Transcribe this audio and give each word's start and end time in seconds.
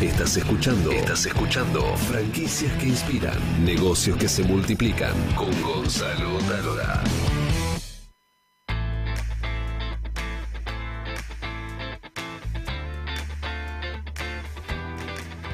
Estás 0.00 0.34
escuchando. 0.38 0.90
Estás 0.92 1.26
escuchando. 1.26 1.94
Franquicias 1.94 2.72
que 2.78 2.86
inspiran. 2.86 3.36
Negocios 3.62 4.16
que 4.16 4.30
se 4.30 4.42
multiplican. 4.42 5.12
Con 5.36 5.50
Gonzalo 5.60 6.38
Talora. 6.48 7.04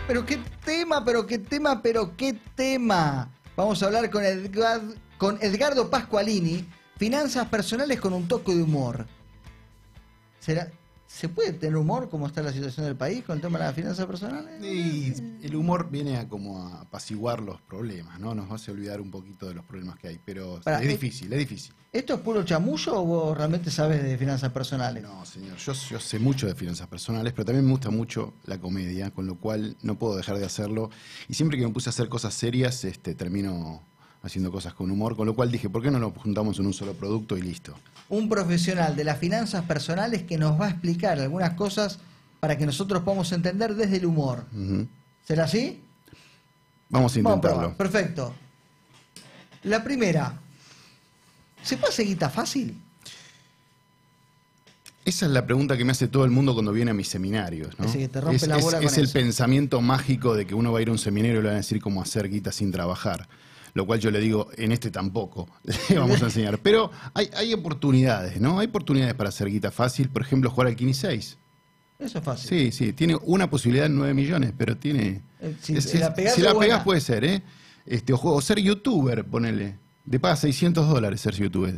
Pero 0.06 0.24
qué 0.24 0.38
tema, 0.64 1.04
pero 1.04 1.26
qué 1.26 1.40
tema, 1.40 1.82
pero 1.82 2.16
qué 2.16 2.38
tema. 2.54 3.28
Vamos 3.56 3.82
a 3.82 3.86
hablar 3.86 4.08
con, 4.10 4.24
Edgar, 4.24 4.80
con 5.18 5.38
Edgardo 5.42 5.90
Pascualini, 5.90 6.64
finanzas 6.96 7.48
personales 7.48 8.00
con 8.00 8.12
un 8.12 8.28
toque 8.28 8.54
de 8.54 8.62
humor. 8.62 9.08
¿Será, 10.38 10.70
¿Se 11.06 11.28
puede 11.28 11.52
tener 11.52 11.76
humor 11.76 12.08
como 12.08 12.26
está 12.26 12.42
la 12.42 12.52
situación 12.52 12.84
del 12.84 12.96
país 12.96 13.24
con 13.24 13.36
el 13.36 13.42
tema 13.42 13.58
de 13.58 13.64
las 13.66 13.74
finanzas 13.74 14.06
personales? 14.06 14.62
Y 14.62 15.14
el 15.42 15.54
humor 15.54 15.88
viene 15.90 16.18
a 16.18 16.28
como 16.28 16.60
a 16.60 16.82
apaciguar 16.82 17.40
los 17.40 17.60
problemas, 17.60 18.18
¿no? 18.18 18.34
Nos 18.34 18.50
hace 18.50 18.72
olvidar 18.72 19.00
un 19.00 19.10
poquito 19.10 19.46
de 19.46 19.54
los 19.54 19.64
problemas 19.64 19.98
que 19.98 20.08
hay, 20.08 20.20
pero 20.24 20.58
es 20.58 20.66
eh, 20.66 20.86
difícil, 20.86 21.32
es 21.32 21.38
difícil. 21.38 21.74
¿Esto 21.92 22.14
es 22.14 22.20
puro 22.20 22.44
chamullo 22.44 23.00
o 23.00 23.04
vos 23.04 23.38
realmente 23.38 23.70
sabes 23.70 24.02
de 24.02 24.18
finanzas 24.18 24.52
personales? 24.52 25.02
No, 25.02 25.24
señor, 25.24 25.56
yo, 25.56 25.72
yo 25.72 26.00
sé 26.00 26.18
mucho 26.18 26.46
de 26.46 26.54
finanzas 26.54 26.88
personales, 26.88 27.32
pero 27.32 27.46
también 27.46 27.64
me 27.64 27.70
gusta 27.70 27.90
mucho 27.90 28.34
la 28.44 28.58
comedia, 28.58 29.10
con 29.12 29.26
lo 29.26 29.36
cual 29.36 29.76
no 29.82 29.98
puedo 29.98 30.16
dejar 30.16 30.38
de 30.38 30.44
hacerlo. 30.44 30.90
Y 31.28 31.34
siempre 31.34 31.56
que 31.56 31.66
me 31.66 31.72
puse 31.72 31.88
a 31.88 31.90
hacer 31.90 32.08
cosas 32.08 32.34
serias, 32.34 32.84
este, 32.84 33.14
termino 33.14 33.82
haciendo 34.22 34.50
cosas 34.50 34.74
con 34.74 34.90
humor, 34.90 35.16
con 35.16 35.26
lo 35.26 35.34
cual 35.34 35.50
dije, 35.52 35.68
¿por 35.70 35.82
qué 35.82 35.90
no 35.90 35.98
nos 35.98 36.12
juntamos 36.14 36.58
en 36.58 36.66
un 36.66 36.72
solo 36.74 36.94
producto 36.94 37.36
y 37.36 37.42
listo? 37.42 37.74
Un 38.08 38.28
profesional 38.28 38.96
de 38.96 39.04
las 39.04 39.18
finanzas 39.18 39.64
personales 39.64 40.22
que 40.24 40.36
nos 40.38 40.60
va 40.60 40.66
a 40.66 40.70
explicar 40.70 41.18
algunas 41.20 41.54
cosas 41.54 41.98
para 42.40 42.56
que 42.58 42.66
nosotros 42.66 43.02
podamos 43.02 43.30
entender 43.32 43.74
desde 43.74 43.96
el 43.96 44.06
humor. 44.06 44.44
¿Será 45.26 45.44
así? 45.44 45.80
Vamos 46.88 47.16
a 47.16 47.16
Vamos 47.16 47.16
a 47.16 47.18
intentarlo. 47.18 47.76
Perfecto. 47.76 48.34
La 49.64 49.82
primera. 49.82 50.38
¿Se 51.62 51.76
puede 51.76 51.92
hacer 51.92 52.06
guita 52.06 52.30
fácil? 52.30 52.80
Esa 55.04 55.26
es 55.26 55.32
la 55.32 55.46
pregunta 55.46 55.76
que 55.76 55.84
me 55.84 55.92
hace 55.92 56.08
todo 56.08 56.24
el 56.24 56.32
mundo 56.32 56.52
cuando 56.52 56.72
viene 56.72 56.90
a 56.90 56.94
mis 56.94 57.08
seminarios. 57.08 57.78
¿no? 57.78 57.86
Ese 57.86 57.98
que 57.98 58.08
te 58.08 58.20
rompe 58.20 58.36
es 58.36 58.46
la 58.48 58.58
es- 58.58 58.64
bola 58.64 58.80
es 58.80 58.92
con 58.92 59.00
el 59.04 59.08
pensamiento 59.08 59.80
mágico 59.80 60.34
de 60.34 60.46
que 60.46 60.54
uno 60.54 60.72
va 60.72 60.80
a 60.80 60.82
ir 60.82 60.88
a 60.88 60.92
un 60.92 60.98
seminario 60.98 61.38
y 61.38 61.42
le 61.42 61.48
van 61.48 61.54
a 61.54 61.58
decir 61.58 61.80
cómo 61.80 62.02
hacer 62.02 62.28
guita 62.28 62.50
sin 62.50 62.72
trabajar. 62.72 63.28
Lo 63.76 63.84
cual 63.84 64.00
yo 64.00 64.10
le 64.10 64.20
digo, 64.20 64.48
en 64.56 64.72
este 64.72 64.90
tampoco 64.90 65.46
le 65.90 65.98
vamos 65.98 66.22
a 66.22 66.24
enseñar. 66.24 66.56
Pero 66.58 66.90
hay, 67.12 67.28
hay 67.36 67.52
oportunidades, 67.52 68.40
¿no? 68.40 68.58
Hay 68.58 68.68
oportunidades 68.68 69.12
para 69.12 69.28
hacer 69.28 69.50
guita 69.50 69.70
fácil. 69.70 70.08
Por 70.08 70.22
ejemplo, 70.22 70.48
jugar 70.50 70.68
al 70.68 70.76
Kini 70.76 70.94
6. 70.94 71.36
Eso 71.98 72.18
es 72.18 72.24
fácil. 72.24 72.48
Sí, 72.48 72.72
sí, 72.72 72.92
tiene 72.94 73.16
una 73.24 73.50
posibilidad 73.50 73.84
en 73.84 73.96
9 73.96 74.14
millones, 74.14 74.54
pero 74.56 74.78
tiene. 74.78 75.20
Eh, 75.40 75.54
si 75.60 75.76
es- 75.76 75.94
la 76.00 76.08
si 76.14 76.42
pegás 76.42 76.82
puede 76.84 77.02
ser, 77.02 77.24
¿eh? 77.26 77.42
Este, 77.84 78.14
o, 78.14 78.16
juego- 78.16 78.38
o 78.38 78.40
ser 78.40 78.58
youtuber, 78.60 79.24
ponele. 79.26 79.76
De 80.06 80.18
paga 80.18 80.36
600 80.36 80.88
dólares 80.88 81.20
ser 81.20 81.34
youtuber. 81.34 81.74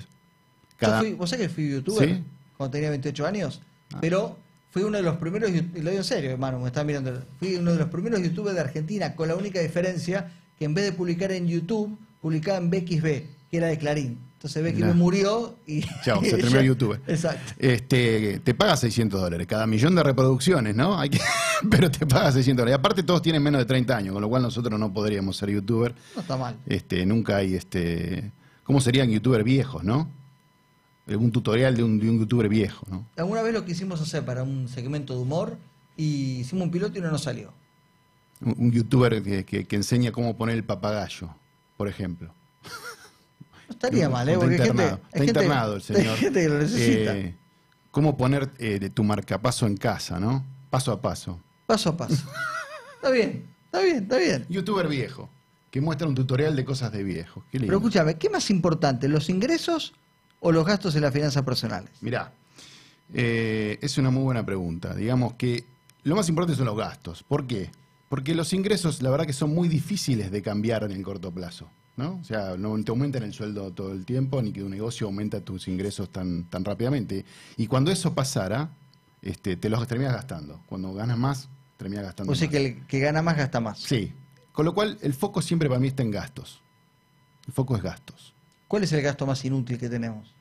Yo 0.80 0.98
fui, 1.00 1.14
¿Vos 1.14 1.30
sabés 1.30 1.48
que 1.48 1.52
fui 1.54 1.68
youtuber 1.70 2.08
¿Sí? 2.08 2.22
cuando 2.56 2.70
tenía 2.70 2.90
28 2.90 3.26
años? 3.26 3.60
Ah. 3.92 3.98
Pero 4.00 4.38
fui 4.70 4.84
uno 4.84 4.98
de 4.98 5.02
los 5.02 5.16
primeros, 5.16 5.50
y 5.50 5.62
lo 5.80 5.90
digo 5.90 6.02
en 6.02 6.04
serio, 6.04 6.30
hermano, 6.30 6.60
me 6.60 6.68
están 6.68 6.86
mirando. 6.86 7.24
Fui 7.40 7.56
uno 7.56 7.72
de 7.72 7.78
los 7.78 7.88
primeros 7.88 8.20
youtubers 8.22 8.54
de 8.54 8.60
Argentina, 8.60 9.16
con 9.16 9.26
la 9.26 9.34
única 9.34 9.58
diferencia 9.60 10.30
que 10.58 10.64
en 10.64 10.74
vez 10.74 10.84
de 10.84 10.92
publicar 10.92 11.32
en 11.32 11.46
YouTube, 11.46 11.96
publicaba 12.20 12.58
en 12.58 12.70
BXB, 12.70 13.02
que 13.02 13.56
era 13.56 13.68
de 13.68 13.78
Clarín. 13.78 14.18
Entonces 14.34 14.62
BXB 14.62 14.94
murió 14.94 15.56
y. 15.66 15.80
Chao, 16.04 16.22
se 16.22 16.36
terminó 16.36 16.62
youtuber. 16.62 17.00
Exacto. 17.08 17.54
Este, 17.58 18.38
te 18.40 18.54
paga 18.54 18.76
600 18.76 19.20
dólares 19.20 19.46
cada 19.48 19.66
millón 19.66 19.94
de 19.96 20.02
reproducciones, 20.02 20.76
¿no? 20.76 20.98
Hay 20.98 21.10
que- 21.10 21.20
pero 21.70 21.90
te 21.90 22.06
paga 22.06 22.30
600 22.32 22.62
dólares. 22.62 22.78
Y 22.78 22.78
aparte 22.78 23.02
todos 23.02 23.20
tienen 23.22 23.42
menos 23.42 23.60
de 23.60 23.64
30 23.64 23.96
años, 23.96 24.12
con 24.12 24.22
lo 24.22 24.28
cual 24.28 24.42
nosotros 24.42 24.78
no 24.78 24.92
podríamos 24.92 25.36
ser 25.36 25.50
youtuber. 25.50 25.94
No 26.14 26.20
está 26.22 26.36
mal. 26.36 26.56
Este, 26.66 27.04
nunca 27.04 27.36
hay, 27.38 27.54
este, 27.54 28.30
¿cómo 28.62 28.80
serían 28.80 29.10
youtubers 29.10 29.42
viejos, 29.44 29.82
no? 29.82 30.08
Algún 31.08 31.32
tutorial 31.32 31.74
de 31.74 31.82
un, 31.82 31.98
de 31.98 32.08
un 32.10 32.20
youtuber 32.20 32.48
viejo, 32.48 32.86
¿no? 32.90 33.06
Alguna 33.16 33.42
vez 33.42 33.54
lo 33.54 33.64
quisimos 33.64 34.00
hacer 34.00 34.24
para 34.24 34.42
un 34.42 34.68
segmento 34.68 35.14
de 35.14 35.20
humor 35.20 35.56
y 35.96 36.40
hicimos 36.40 36.64
un 36.64 36.70
piloto 36.70 36.96
y 36.98 37.00
no 37.02 37.10
nos 37.10 37.22
salió. 37.22 37.52
Un, 38.40 38.54
un 38.58 38.72
youtuber 38.72 39.22
que, 39.22 39.44
que- 39.44 39.64
que 39.64 39.76
enseña 39.76 40.12
cómo 40.12 40.36
poner 40.36 40.56
el 40.56 40.64
papagayo, 40.64 41.28
por 41.76 41.88
ejemplo. 41.88 42.32
No 43.68 43.70
estaría 43.74 44.08
mal, 44.08 44.28
¿eh? 44.28 44.32
Está 44.32 44.40
Porque 44.44 44.56
gente, 44.58 44.68
internado, 44.68 44.90
hay 44.96 45.06
está 45.06 45.18
gente- 45.18 45.40
internado 45.40 45.74
el 45.76 45.82
señor. 45.82 46.06
Hay 46.14 46.16
gente 46.18 46.40
que 46.42 46.48
lo 46.48 46.58
necesita. 46.58 47.16
Eh, 47.16 47.34
cómo 47.90 48.16
poner 48.16 48.50
eh, 48.58 48.78
de 48.78 48.90
tu 48.90 49.02
marcapaso 49.04 49.66
en 49.66 49.76
casa, 49.76 50.20
¿no? 50.20 50.44
Paso 50.70 50.92
a 50.92 51.00
paso. 51.00 51.40
Paso 51.66 51.90
a 51.90 51.96
paso. 51.96 52.14
está 52.96 53.10
bien, 53.10 53.44
está 53.66 53.80
bien, 53.80 54.02
está 54.04 54.16
bien. 54.18 54.46
Youtuber 54.48 54.86
viejo, 54.88 55.28
que 55.70 55.80
muestra 55.80 56.06
un 56.06 56.14
tutorial 56.14 56.54
de 56.54 56.64
cosas 56.64 56.92
de 56.92 57.02
viejos. 57.02 57.42
Qué 57.50 57.58
lindo. 57.58 57.70
Pero 57.70 57.78
escúchame, 57.78 58.16
¿qué 58.18 58.30
más 58.30 58.50
importante, 58.50 59.08
los 59.08 59.28
ingresos 59.28 59.94
o 60.40 60.52
los 60.52 60.64
gastos 60.64 60.94
en 60.94 61.02
las 61.02 61.12
finanzas 61.12 61.42
personales? 61.42 61.90
Mirá, 62.02 62.32
eh, 63.12 63.78
es 63.82 63.98
una 63.98 64.10
muy 64.10 64.22
buena 64.22 64.44
pregunta. 64.46 64.94
Digamos 64.94 65.34
que 65.34 65.64
lo 66.04 66.14
más 66.14 66.28
importante 66.28 66.56
son 66.56 66.66
los 66.66 66.76
gastos. 66.76 67.22
¿Por 67.24 67.46
qué? 67.46 67.70
Porque 68.08 68.34
los 68.34 68.52
ingresos, 68.52 69.02
la 69.02 69.10
verdad 69.10 69.26
que 69.26 69.32
son 69.32 69.54
muy 69.54 69.68
difíciles 69.68 70.30
de 70.30 70.42
cambiar 70.42 70.84
en 70.84 70.92
el 70.92 71.02
corto 71.02 71.30
plazo. 71.32 71.68
¿no? 71.96 72.18
O 72.20 72.24
sea, 72.24 72.56
no 72.56 72.82
te 72.84 72.90
aumentan 72.90 73.24
el 73.24 73.32
sueldo 73.34 73.72
todo 73.72 73.92
el 73.92 74.04
tiempo, 74.06 74.40
ni 74.40 74.52
que 74.52 74.62
un 74.62 74.70
negocio 74.70 75.08
aumenta 75.08 75.40
tus 75.40 75.66
ingresos 75.66 76.10
tan, 76.10 76.44
tan 76.44 76.64
rápidamente. 76.64 77.24
Y 77.56 77.66
cuando 77.66 77.90
eso 77.90 78.14
pasara, 78.14 78.70
este, 79.20 79.56
te 79.56 79.68
los 79.68 79.86
terminas 79.88 80.14
gastando. 80.14 80.62
Cuando 80.66 80.94
ganas 80.94 81.18
más, 81.18 81.48
terminas 81.76 82.04
gastando 82.04 82.32
O 82.32 82.36
sea 82.36 82.46
más. 82.46 82.52
que 82.52 82.66
el 82.66 82.86
que 82.86 83.00
gana 83.00 83.20
más 83.20 83.36
gasta 83.36 83.60
más. 83.60 83.80
Sí. 83.80 84.12
Con 84.52 84.64
lo 84.64 84.74
cual, 84.74 84.96
el 85.02 85.12
foco 85.12 85.42
siempre 85.42 85.68
para 85.68 85.80
mí 85.80 85.88
está 85.88 86.02
en 86.04 86.12
gastos. 86.12 86.60
El 87.48 87.52
foco 87.52 87.76
es 87.76 87.82
gastos. 87.82 88.32
¿Cuál 88.68 88.84
es 88.84 88.92
el 88.92 89.02
gasto 89.02 89.26
más 89.26 89.44
inútil 89.44 89.76
que 89.76 89.88
tenemos? 89.88 90.32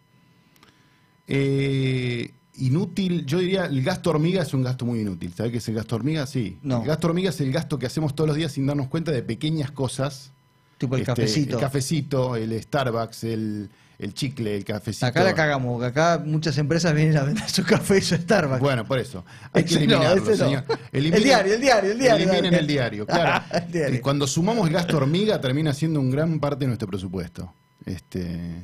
Eh, 1.28 2.32
inútil, 2.58 3.26
yo 3.26 3.40
diría, 3.40 3.66
el 3.66 3.82
gasto 3.84 4.10
hormiga 4.10 4.42
es 4.42 4.54
un 4.54 4.64
gasto 4.64 4.86
muy 4.86 5.00
inútil. 5.02 5.34
¿Sabes 5.36 5.52
qué 5.52 5.58
es 5.60 5.68
el 5.70 5.76
gasto 5.76 5.96
hormiga? 5.96 6.26
Sí. 6.28 6.58
No. 6.62 6.82
El 6.82 6.88
gasto 6.88 7.08
hormiga 7.08 7.30
es 7.30 7.40
el 7.42 7.52
gasto 7.52 7.78
que 7.80 7.86
hacemos 7.86 8.16
todos 8.16 8.28
los 8.28 8.38
días 8.38 8.52
sin 8.52 8.66
darnos 8.66 8.88
cuenta 8.88 9.12
de 9.12 9.24
pequeñas 9.24 9.72
cosas. 9.72 10.32
Tipo 10.78 10.96
el 10.96 11.02
Este, 11.02 11.12
cafecito. 11.14 11.56
El 11.56 11.60
cafecito, 11.62 12.36
el 12.36 12.62
Starbucks, 12.62 13.24
el, 13.24 13.70
el 14.00 14.14
chicle, 14.14 14.56
el 14.56 14.64
cafecito. 14.64 15.06
Acá 15.08 15.24
la 15.24 15.34
cagamos, 15.34 15.72
porque 15.74 15.88
acá 15.88 16.22
muchas 16.24 16.58
empresas 16.60 16.94
vienen 16.94 17.18
a 17.18 17.24
vender 17.24 17.50
su 17.50 17.64
café 17.64 17.98
y 17.98 18.02
su 18.02 18.16
Starbucks. 18.16 18.60
Bueno, 18.62 18.86
por 18.86 19.00
eso. 19.00 19.26
Hay 19.54 19.64
que 19.64 19.74
no, 19.76 19.80
eliminarlo, 19.82 20.24
no. 20.24 20.36
señor. 20.36 20.64
El 20.92 21.12
diario, 21.12 21.54
el 21.56 21.62
diario, 21.62 21.92
el 21.94 21.98
diario, 22.00 22.28
Eliminen 22.30 22.54
el 22.54 22.68
diario, 22.68 23.06
claro. 23.08 23.44
El 23.66 23.72
diario. 23.72 24.02
Cuando 24.02 24.28
sumamos 24.28 24.68
el 24.68 24.74
gasto 24.74 24.98
hormiga, 24.98 25.42
termina 25.42 25.74
siendo 25.74 26.00
un 26.00 26.12
gran 26.12 26.40
parte 26.40 26.60
de 26.66 26.68
nuestro 26.68 26.88
presupuesto. 26.88 27.52
Este, 27.86 28.62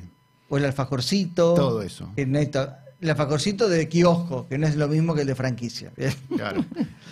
O 0.48 0.56
el 0.56 0.64
alfajorcito. 0.66 1.54
Todo 1.54 1.82
eso. 1.82 2.12
no 2.16 2.38
está- 2.38 2.83
El 3.00 3.10
alfajorcito 3.10 3.68
de 3.68 3.88
kiosco, 3.88 4.46
que 4.48 4.56
no 4.58 4.66
es 4.66 4.76
lo 4.76 4.88
mismo 4.88 5.14
que 5.14 5.22
el 5.22 5.26
de 5.26 5.34
franquicia. 5.34 5.92
Claro. 6.36 6.64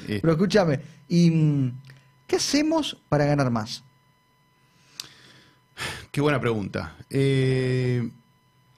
Pero 0.07 0.33
escúchame, 0.33 0.81
¿y 1.09 1.31
mm, 1.31 1.81
qué 2.27 2.37
hacemos 2.37 2.97
para 3.09 3.25
ganar 3.27 3.51
más? 3.51 3.83
Qué 6.11 6.21
buena 6.21 6.41
pregunta. 6.41 6.97
Eh, 7.11 8.09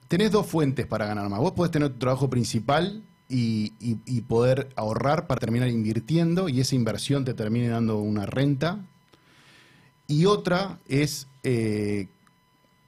tenés 0.07 0.31
dos 0.31 0.45
fuentes 0.47 0.85
para 0.87 1.05
ganar 1.05 1.29
más. 1.29 1.39
Vos 1.39 1.51
podés 1.51 1.71
tener 1.71 1.89
tu 1.89 1.99
trabajo 1.99 2.29
principal 2.29 3.03
y, 3.29 3.73
y- 3.79 3.97
y 4.05 4.21
poder 4.21 4.69
ahorrar 4.75 5.27
para 5.27 5.39
terminar 5.39 5.67
invirtiendo 5.69 6.47
y 6.49 6.61
esa 6.61 6.75
inversión 6.75 7.25
te 7.25 7.33
termine 7.33 7.67
dando 7.67 7.97
una 7.99 8.25
renta. 8.25 8.79
Y 10.07 10.25
otra 10.25 10.79
es 10.87 11.27
eh, 11.43 12.07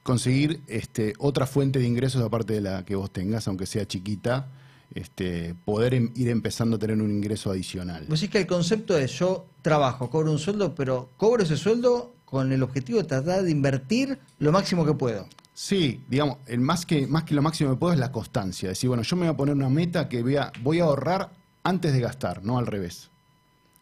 conseguir 0.08 0.62
este, 0.68 1.12
otra 1.18 1.46
fuente 1.46 1.78
de 1.78 1.86
ingresos 1.86 2.22
aparte 2.22 2.54
de 2.54 2.62
la 2.62 2.82
que 2.82 2.96
vos 2.96 3.10
tengas, 3.10 3.46
aunque 3.46 3.66
sea 3.66 3.86
chiquita, 3.86 4.46
este, 4.94 5.54
poder 5.66 5.92
em- 5.92 6.12
ir 6.16 6.30
empezando 6.30 6.76
a 6.76 6.78
tener 6.78 6.96
un 6.96 7.10
ingreso 7.10 7.50
adicional. 7.50 8.06
Vos 8.08 8.18
decís 8.18 8.32
que 8.32 8.38
el 8.38 8.46
concepto 8.46 8.96
es 8.96 9.12
yo 9.18 9.44
trabajo, 9.60 10.08
cobro 10.08 10.32
un 10.32 10.38
sueldo, 10.38 10.74
pero 10.74 11.10
cobro 11.18 11.42
ese 11.42 11.58
sueldo 11.58 12.14
con 12.24 12.50
el 12.52 12.62
objetivo 12.62 13.00
de 13.00 13.04
tratar 13.04 13.42
de 13.42 13.50
invertir 13.50 14.18
lo 14.38 14.50
máximo 14.50 14.86
que 14.86 14.94
puedo. 14.94 15.28
Sí, 15.52 16.02
digamos, 16.08 16.38
el 16.46 16.60
más 16.60 16.86
que, 16.86 17.06
más 17.06 17.24
que 17.24 17.34
lo 17.34 17.42
máximo 17.42 17.68
que 17.72 17.76
puedo 17.76 17.92
es 17.92 17.98
la 17.98 18.10
constancia. 18.10 18.70
Decir, 18.70 18.88
bueno, 18.88 19.02
yo 19.02 19.14
me 19.14 19.26
voy 19.26 19.34
a 19.34 19.36
poner 19.36 19.54
una 19.56 19.68
meta 19.68 20.08
que 20.08 20.22
voy 20.22 20.36
a, 20.36 20.50
voy 20.62 20.80
a 20.80 20.84
ahorrar 20.84 21.32
antes 21.64 21.92
de 21.92 22.00
gastar, 22.00 22.42
no 22.42 22.56
al 22.56 22.66
revés. 22.66 23.10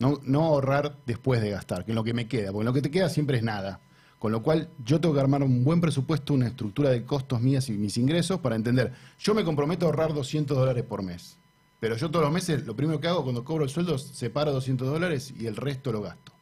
No, 0.00 0.18
no 0.24 0.44
ahorrar 0.44 0.96
después 1.06 1.40
de 1.40 1.50
gastar, 1.50 1.84
que 1.84 1.92
es 1.92 1.94
lo 1.94 2.02
que 2.02 2.14
me 2.14 2.26
queda, 2.26 2.50
porque 2.50 2.64
lo 2.64 2.72
que 2.72 2.82
te 2.82 2.90
queda 2.90 3.08
siempre 3.10 3.36
es 3.36 3.44
nada. 3.44 3.78
Con 4.18 4.32
lo 4.32 4.42
cual, 4.42 4.68
yo 4.84 5.00
tengo 5.00 5.14
que 5.14 5.20
armar 5.20 5.42
un 5.42 5.62
buen 5.62 5.80
presupuesto, 5.80 6.32
una 6.34 6.46
estructura 6.48 6.90
de 6.90 7.04
costos 7.04 7.40
mías 7.40 7.68
y 7.68 7.72
mis 7.72 7.96
ingresos 7.98 8.40
para 8.40 8.56
entender. 8.56 8.92
Yo 9.18 9.34
me 9.34 9.44
comprometo 9.44 9.84
a 9.84 9.88
ahorrar 9.90 10.14
200 10.14 10.56
dólares 10.56 10.84
por 10.84 11.02
mes. 11.02 11.36
Pero 11.80 11.96
yo 11.96 12.10
todos 12.10 12.24
los 12.24 12.32
meses, 12.32 12.64
lo 12.66 12.74
primero 12.74 12.98
que 12.98 13.08
hago 13.08 13.22
cuando 13.22 13.44
cobro 13.44 13.64
el 13.64 13.70
sueldo, 13.70 13.98
separo 13.98 14.52
200 14.52 14.88
dólares 14.88 15.34
y 15.38 15.46
el 15.46 15.54
resto 15.56 15.92
lo 15.92 16.00
gasto. 16.00 16.32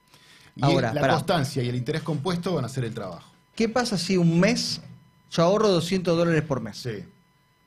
Y 0.55 0.65
Ahora, 0.65 0.95
la 0.95 1.01
pará. 1.01 1.15
constancia 1.15 1.63
y 1.65 1.69
el 1.69 1.75
interés 1.75 2.03
compuesto 2.03 2.55
van 2.55 2.63
a 2.63 2.69
hacer 2.69 2.85
el 2.85 2.95
trabajo. 2.95 3.29
¿Qué 3.57 3.69
pasa 3.69 3.99
si 3.99 4.17
un 4.17 4.39
mes 4.39 4.81
yo 5.33 5.43
ahorro 5.43 5.69
200 5.69 6.17
dólares 6.17 6.43
por 6.43 6.61
mes? 6.61 6.77
Sí. 6.79 7.05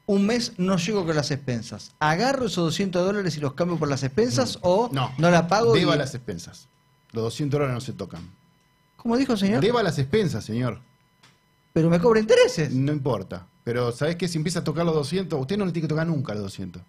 Un 0.05 0.25
mes 0.25 0.53
no 0.57 0.77
llego 0.77 1.05
con 1.05 1.17
las 1.17 1.29
expensas. 1.31 1.91
¿Agarro 1.99 2.45
esos 2.45 2.63
200 2.63 3.05
dólares 3.05 3.35
y 3.35 3.41
los 3.41 3.53
cambio 3.55 3.77
por 3.77 3.89
las 3.89 4.03
expensas 4.03 4.57
o 4.61 4.89
No. 4.93 5.11
la 5.17 5.47
pago? 5.49 5.75
y- 5.75 5.81
Deba 5.81 5.97
las 5.97 6.15
expensas. 6.15 6.69
Los 7.11 7.25
200 7.25 7.57
dólares 7.59 7.73
no 7.73 7.81
se 7.81 7.91
tocan. 7.91 8.21
¿Cómo 8.97 9.15
dijo, 9.17 9.37
señor? 9.37 9.61
Deba 9.61 9.81
las 9.83 9.97
expensas, 9.99 10.43
señor. 10.43 10.81
Pero 11.73 11.89
me 11.89 11.99
cobra 11.99 12.19
intereses. 12.19 12.71
No 12.71 12.91
importa. 12.91 13.47
Pero 13.63 13.91
¿sabes 13.91 14.15
qué? 14.15 14.27
Si 14.27 14.37
empieza 14.37 14.59
a 14.59 14.63
tocar 14.63 14.85
los 14.85 14.95
200, 14.95 15.39
usted 15.39 15.57
no 15.57 15.65
le 15.65 15.71
tiene 15.71 15.87
que 15.87 15.89
tocar 15.89 16.07
nunca 16.07 16.33
los 16.33 16.43
200. 16.43 16.81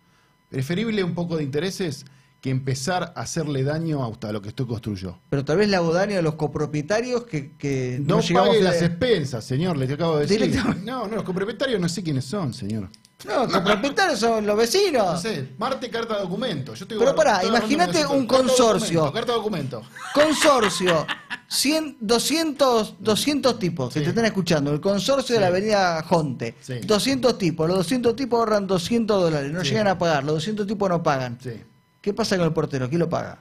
Preferible 0.49 1.05
un 1.05 1.15
poco 1.15 1.37
de 1.37 1.43
intereses 1.45 2.07
que 2.41 2.51
empezar 2.51 3.13
a 3.17 3.21
hacerle 3.23 3.65
daño 3.65 4.03
a, 4.05 4.29
a 4.29 4.33
lo 4.33 4.41
que 4.41 4.49
usted 4.49 4.65
construyó. 4.65 5.19
Pero 5.29 5.45
tal 5.45 5.59
vez 5.59 5.69
le 5.69 5.77
hago 5.77 5.93
daño 5.93 6.19
a 6.19 6.23
los 6.23 6.37
copropietarios 6.37 7.25
que, 7.25 7.53
que 7.59 8.01
No 8.03 8.21
pague 8.33 8.59
a- 8.61 8.63
las 8.63 8.81
expensas, 8.81 9.45
señor, 9.45 9.77
le 9.77 9.93
acabo 9.93 10.19
de 10.19 10.27
decir. 10.27 10.57
No, 10.85 11.07
no, 11.09 11.17
los 11.17 11.25
copropietarios 11.25 11.81
no 11.81 11.89
sé 11.89 12.03
quiénes 12.03 12.25
son, 12.25 12.55
señor. 12.55 12.89
No, 13.27 13.49
copropietarios 13.49 14.21
son 14.21 14.47
los 14.47 14.57
vecinos. 14.57 15.15
No 15.15 15.19
sé, 15.19 15.49
Marte 15.59 15.91
carta 15.91 16.15
de 16.15 16.21
documento. 16.21 16.75
Yo 16.75 16.85
estoy 16.85 16.99
Pero 16.99 17.17
pará, 17.17 17.45
imagínate 17.45 18.07
un 18.07 18.27
consorcio. 18.29 19.13
Carta 19.13 19.33
de 19.33 19.39
documento. 19.39 19.83
Consorcio. 20.15 21.05
100, 21.49 21.97
200, 22.01 22.95
200 23.01 23.59
tipos 23.59 23.93
que 23.93 23.99
Sí. 24.01 24.05
te 24.05 24.11
están 24.11 24.27
escuchando. 24.27 24.71
El 24.73 24.81
consorcio 24.81 25.35
de 25.35 25.41
la 25.41 25.49
avenida 25.49 26.01
Jonte. 26.05 26.55
Sí. 26.61 26.75
200 26.85 27.37
tipos. 27.39 27.67
Los 27.67 27.79
200 27.79 28.15
tipos 28.15 28.39
ahorran 28.39 28.67
200 28.69 29.21
dólares. 29.21 29.51
No 29.51 29.63
llegan 29.63 29.89
a 29.89 29.99
pagar. 29.99 30.23
Los 30.23 30.35
200 30.37 30.67
tipos 30.67 30.89
no 30.89 31.03
pagan. 31.03 31.39
Sí. 31.43 31.55
¿Qué 32.01 32.13
pasa 32.15 32.37
con 32.37 32.47
el 32.47 32.53
portero? 32.53 32.89
¿Quién 32.89 33.01
lo 33.01 33.09
paga? 33.09 33.41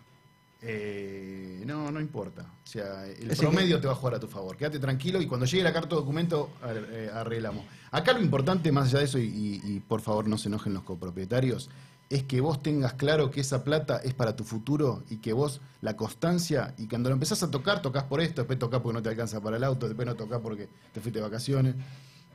Eh, 0.62 1.62
no, 1.65 1.91
no 1.91 2.00
importa. 2.01 2.45
O 2.67 2.69
sea, 2.69 3.05
el 3.07 3.31
Ese 3.31 3.43
promedio 3.43 3.79
te 3.79 3.87
va 3.87 3.93
a 3.93 3.95
jugar 3.95 4.15
a 4.15 4.19
tu 4.19 4.27
favor. 4.27 4.57
Quédate 4.57 4.77
tranquilo 4.79 5.21
y 5.21 5.25
cuando 5.25 5.45
llegue 5.45 5.63
la 5.63 5.71
carta 5.71 5.89
de 5.89 5.95
documento 6.01 6.49
eh, 6.65 7.09
arreglamos. 7.13 7.63
Acá 7.91 8.11
lo 8.11 8.19
importante, 8.19 8.73
más 8.73 8.89
allá 8.89 8.99
de 8.99 9.05
eso, 9.05 9.19
y, 9.19 9.23
y- 9.23 9.61
y 9.63 9.79
por 9.79 10.01
favor 10.01 10.27
no 10.27 10.37
se 10.37 10.49
enojen 10.49 10.73
los 10.73 10.83
copropietarios, 10.83 11.69
es 12.09 12.23
que 12.23 12.41
vos 12.41 12.61
tengas 12.61 12.93
claro 12.93 13.31
que 13.31 13.39
esa 13.39 13.63
plata 13.63 14.01
es 14.03 14.13
para 14.13 14.35
tu 14.35 14.43
futuro 14.43 15.03
y 15.09 15.17
que 15.17 15.31
vos 15.31 15.61
la 15.81 15.95
constancia 15.95 16.73
y 16.77 16.87
cuando 16.87 17.07
lo 17.09 17.13
empezás 17.13 17.41
a 17.43 17.49
tocar, 17.51 17.81
tocas 17.81 18.03
por 18.03 18.19
esto, 18.19 18.41
después 18.41 18.59
tocas 18.59 18.81
porque 18.81 18.95
no 18.95 19.01
te 19.01 19.09
alcanza 19.09 19.39
para 19.41 19.55
el 19.55 19.63
auto, 19.63 19.87
después 19.87 20.05
no 20.05 20.15
tocas 20.15 20.41
porque 20.41 20.67
te 20.93 20.99
fuiste 20.99 21.19
de 21.19 21.23
vacaciones. 21.23 21.75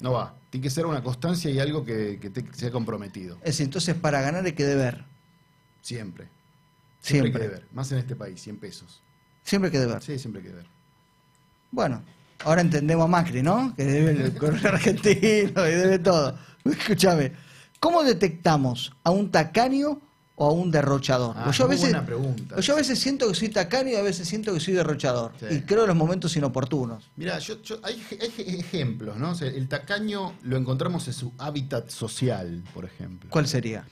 No 0.00 0.12
va. 0.12 0.34
Tiene 0.48 0.62
que 0.62 0.70
ser 0.70 0.86
una 0.86 1.02
constancia 1.02 1.50
y 1.50 1.58
algo 1.58 1.84
que, 1.84 2.18
que 2.18 2.30
te 2.30 2.42
sea 2.54 2.70
comprometido. 2.70 3.36
Es 3.36 3.44
decir, 3.52 3.64
entonces 3.64 3.94
para 3.94 4.22
ganar 4.22 4.44
hay 4.46 4.52
que 4.52 4.64
deber. 4.64 5.04
Siempre. 5.82 6.28
Siempre, 7.00 7.30
Siempre. 7.30 7.42
hay 7.42 7.48
que 7.48 7.54
deber. 7.54 7.68
Más 7.74 7.92
en 7.92 7.98
este 7.98 8.16
país, 8.16 8.40
100 8.40 8.56
pesos. 8.58 9.02
Siempre 9.44 9.68
hay 9.68 9.72
que 9.72 9.80
deber. 9.80 10.02
Sí, 10.02 10.18
siempre 10.18 10.40
hay 10.40 10.46
que 10.48 10.52
deber. 10.52 10.66
Bueno, 11.70 12.02
ahora 12.44 12.60
entendemos 12.60 13.04
a 13.04 13.08
Macri, 13.08 13.42
¿no? 13.42 13.74
Que 13.76 13.84
debe 13.84 14.10
el 14.24 14.34
correo 14.38 14.72
argentino 14.72 15.66
y 15.66 15.70
debe 15.72 15.98
todo. 15.98 16.36
Escúchame, 16.64 17.32
¿cómo 17.80 18.02
detectamos 18.04 18.92
a 19.04 19.10
un 19.10 19.30
tacaño 19.30 20.00
o 20.36 20.48
a 20.48 20.52
un 20.52 20.70
derrochador? 20.70 21.34
Ah, 21.38 21.50
yo, 21.50 21.64
a 21.64 21.68
veces, 21.68 21.90
buena 21.90 22.06
pregunta. 22.06 22.60
yo 22.60 22.74
a 22.74 22.76
veces 22.76 22.98
siento 22.98 23.28
que 23.28 23.34
soy 23.34 23.48
tacaño 23.48 23.90
y 23.90 23.94
a 23.96 24.02
veces 24.02 24.28
siento 24.28 24.52
que 24.54 24.60
soy 24.60 24.74
derrochador. 24.74 25.32
Sí. 25.40 25.46
Y 25.56 25.60
creo 25.62 25.82
en 25.82 25.88
los 25.88 25.96
momentos 25.96 26.36
inoportunos. 26.36 27.10
Mira, 27.16 27.38
yo, 27.38 27.60
yo- 27.62 27.80
hay, 27.82 28.00
hay 28.10 28.18
ej- 28.28 28.60
ejemplos, 28.60 29.16
¿no? 29.16 29.30
O 29.30 29.34
sea, 29.34 29.48
el 29.48 29.66
tacaño 29.68 30.34
lo 30.42 30.56
encontramos 30.56 31.06
en 31.08 31.14
su 31.14 31.32
hábitat 31.38 31.90
social, 31.90 32.62
por 32.74 32.84
ejemplo. 32.84 33.28
¿Cuál 33.30 33.48
sería? 33.48 33.84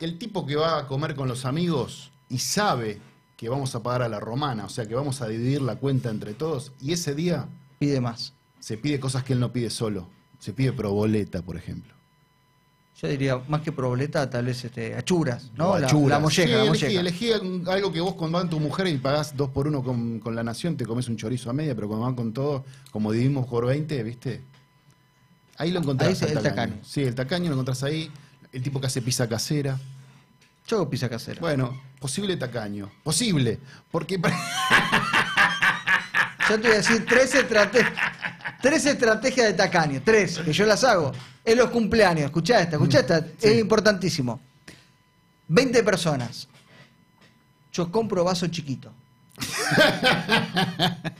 El 0.00 0.18
tipo 0.18 0.46
que 0.46 0.56
va 0.56 0.78
a 0.78 0.86
comer 0.86 1.14
con 1.14 1.26
los 1.28 1.44
amigos 1.44 2.10
y 2.28 2.38
sabe 2.38 3.00
que 3.36 3.48
vamos 3.48 3.74
a 3.74 3.82
pagar 3.82 4.02
a 4.02 4.08
la 4.08 4.18
romana, 4.20 4.64
o 4.64 4.68
sea, 4.68 4.86
que 4.86 4.94
vamos 4.94 5.20
a 5.22 5.28
dividir 5.28 5.60
la 5.62 5.76
cuenta 5.76 6.10
entre 6.10 6.32
todos, 6.34 6.72
y 6.80 6.92
ese 6.92 7.14
día 7.14 7.46
Pide 7.78 8.00
más. 8.00 8.32
se 8.60 8.78
pide 8.78 8.98
cosas 8.98 9.24
que 9.24 9.34
él 9.34 9.40
no 9.40 9.52
pide 9.52 9.70
solo. 9.70 10.08
Se 10.38 10.52
pide 10.52 10.72
proboleta, 10.72 11.42
por 11.42 11.56
ejemplo. 11.56 11.94
Yo 13.00 13.08
diría, 13.08 13.36
más 13.48 13.60
que 13.60 13.72
proboleta, 13.72 14.30
tal 14.30 14.46
vez 14.46 14.64
este, 14.64 14.94
achuras, 14.94 15.50
¿no? 15.54 15.72
O 15.72 15.78
La, 15.78 15.86
achuras. 15.86 16.08
la 16.08 16.18
molleja, 16.18 16.46
Sí, 16.48 16.52
la 16.54 16.62
elegí, 16.62 16.84
molleja. 16.86 17.00
elegí 17.00 17.30
un- 17.46 17.68
algo 17.68 17.92
que 17.92 18.00
vos 18.00 18.14
cuando 18.14 18.38
van 18.38 18.48
tu 18.48 18.58
mujer 18.58 18.86
y 18.86 18.96
pagás 18.96 19.36
dos 19.36 19.50
por 19.50 19.68
uno 19.68 19.82
con, 19.82 20.18
con 20.18 20.34
la 20.34 20.42
nación, 20.42 20.76
te 20.78 20.86
comes 20.86 21.06
un 21.08 21.16
chorizo 21.18 21.50
a 21.50 21.52
media, 21.52 21.74
pero 21.74 21.88
cuando 21.88 22.06
van 22.06 22.14
con 22.14 22.32
todo, 22.32 22.64
como 22.90 23.12
dividimos 23.12 23.46
por 23.46 23.66
20, 23.66 24.02
¿viste? 24.02 24.40
Ahí 25.58 25.72
lo 25.72 25.80
encontrás. 25.80 26.22
Ahí 26.22 26.32
el 26.32 26.42
tacaño. 26.42 26.76
Sí, 26.82 27.02
el 27.02 27.14
tacaño 27.14 27.46
lo 27.48 27.52
encontrás 27.54 27.82
ahí. 27.82 28.10
El 28.52 28.62
tipo 28.62 28.80
que 28.80 28.86
hace 28.86 29.02
pizza 29.02 29.28
casera. 29.28 29.78
Yo 30.66 30.76
hago 30.76 30.90
pizza 30.90 31.08
casera. 31.08 31.40
Bueno, 31.40 31.80
posible 32.00 32.36
tacaño. 32.36 32.90
Posible. 33.02 33.58
Porque. 33.90 34.18
Yo 36.48 36.54
te 36.60 36.68
voy 36.68 36.72
a 36.72 36.76
decir 36.76 37.04
tres, 37.08 37.34
estrate- 37.34 37.92
tres 38.62 38.86
estrategias 38.86 39.48
de 39.48 39.52
tacaño. 39.54 40.00
Tres, 40.04 40.38
que 40.38 40.52
yo 40.52 40.64
las 40.64 40.84
hago. 40.84 41.10
En 41.44 41.58
los 41.58 41.70
cumpleaños. 41.70 42.26
Escuchá 42.26 42.60
esta, 42.60 42.76
escuchá 42.76 43.00
esta. 43.00 43.26
Es 43.40 43.58
importantísimo. 43.58 44.40
20 45.48 45.82
personas. 45.82 46.46
Yo 47.72 47.90
compro 47.90 48.22
vaso 48.22 48.46
chiquito. 48.46 48.92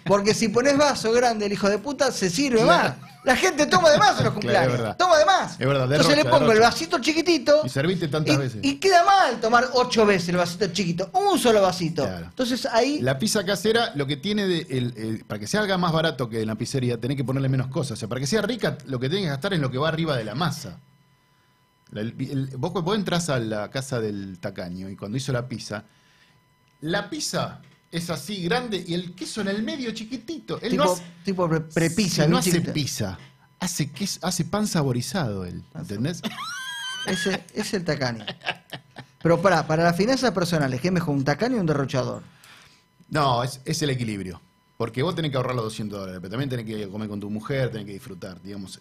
Porque 0.05 0.35
si 0.35 0.49
pones 0.49 0.77
vaso 0.77 1.13
grande, 1.13 1.47
el 1.47 1.53
hijo 1.53 1.69
de 1.69 1.79
puta, 1.79 2.13
se 2.13 2.31
sirve 2.31 2.65
más. 2.65 2.95
La 3.27 3.35
gente 3.37 3.67
toma 3.67 3.91
de 3.91 3.99
más 3.99 4.11
en 4.19 4.25
los 4.25 4.33
Claro, 4.33 4.35
cumpleaños. 4.35 4.73
es 4.73 4.79
verdad. 4.79 4.97
toma 4.97 5.19
de 5.19 5.25
más. 5.25 5.53
Es 5.61 5.67
verdad, 5.67 5.83
Entonces 5.85 6.09
le 6.09 6.17
derrocha, 6.17 6.31
pongo 6.31 6.53
el 6.53 6.59
derrocha. 6.59 6.71
vasito 6.71 6.99
chiquitito. 7.01 7.63
Y 7.65 7.69
serviste 7.69 8.07
tantas 8.09 8.35
y- 8.37 8.39
veces. 8.39 8.61
Y 8.63 8.77
queda 8.77 9.05
mal 9.05 9.41
tomar 9.41 9.69
ocho 9.75 10.07
veces 10.07 10.29
el 10.29 10.37
vasito 10.37 10.69
chiquito. 10.69 11.11
Un 11.13 11.37
solo 11.39 11.61
vasito. 11.61 12.05
Claro. 12.05 12.27
Entonces 12.27 12.65
ahí. 12.67 13.01
La 13.01 13.19
pizza 13.19 13.45
casera, 13.45 13.91
lo 13.97 14.07
que 14.07 14.17
tiene 14.17 14.47
de. 14.47 14.61
el- 14.71 14.95
el- 14.97 15.25
para 15.27 15.41
que 15.41 15.47
se 15.49 15.59
haga 15.59 15.77
más 15.77 15.93
barato 15.93 16.29
que 16.31 16.41
en 16.43 16.47
la 16.47 16.55
pizzería, 16.55 17.01
tenés 17.01 17.17
que 17.17 17.25
ponerle 17.25 17.49
menos 17.49 17.67
cosas. 17.67 17.93
O 17.93 17.97
sea, 17.97 18.09
para 18.09 18.21
que 18.21 18.29
sea 18.29 18.43
rica, 18.43 18.79
lo 18.87 19.01
que 19.01 19.09
tenés 19.09 19.25
que 19.25 19.31
gastar 19.31 19.53
es 19.55 19.61
lo 19.61 19.71
que 19.73 19.79
va 19.79 19.89
arriba 19.89 20.17
de 20.17 20.23
la 20.25 20.35
masa. 20.37 20.79
El- 21.95 22.13
vos, 22.59 22.73
vos 22.73 22.97
entras 22.97 23.29
a 23.29 23.39
la 23.39 23.71
casa 23.71 24.01
del 24.01 24.39
tacaño 24.41 24.89
y 24.89 24.97
cuando 24.97 25.17
hizo 25.17 25.33
la 25.33 25.49
pizza, 25.49 25.85
la 26.81 27.09
pizza 27.11 27.61
es 27.91 28.11
así 28.11 28.43
grande 28.43 28.83
y 28.87 28.95
el 28.95 29.15
queso 29.15 29.41
en 29.41 29.49
el 29.49 29.63
medio 29.63 29.91
chiquitito. 29.93 30.61
Él 30.61 30.71
tipo, 30.71 30.85
no 30.85 30.93
hace, 30.93 31.03
tipo 31.25 31.49
pre- 31.49 31.61
no 32.29 32.39
hace 32.39 32.61
pizza, 32.61 33.19
hace, 33.59 33.91
queso, 33.91 34.21
hace 34.23 34.45
pan 34.45 34.67
saborizado 34.67 35.45
él. 35.45 35.65
¿Entendés? 35.75 36.23
Ese 37.07 37.45
es 37.55 37.73
el 37.75 37.85
tacaño. 37.85 38.25
Pero 39.23 39.41
para, 39.41 39.67
para 39.67 39.85
las 39.85 39.97
finanzas 39.97 40.33
personales, 40.33 40.81
¿qué 40.81 40.89
es 40.89 40.93
mejor, 40.95 41.15
un 41.15 41.25
tacaño 41.25 41.57
o 41.57 41.61
un 41.61 41.67
derrochador? 41.67 42.23
No, 43.09 43.43
es, 43.45 43.61
es 43.65 43.81
el 43.83 43.91
equilibrio. 43.91 44.41
Porque 44.77 45.03
vos 45.03 45.15
tenés 45.15 45.31
que 45.31 45.37
ahorrar 45.39 45.55
los 45.55 45.65
200 45.65 45.99
dólares, 45.99 46.19
pero 46.21 46.31
también 46.33 46.51
tenés 46.51 46.67
que 46.67 46.89
comer 46.89 47.09
con 47.09 47.19
tu 47.19 47.31
mujer, 47.31 47.71
tenés 47.71 47.87
que 47.87 47.93
disfrutar, 47.93 48.43
digamos. 48.43 48.79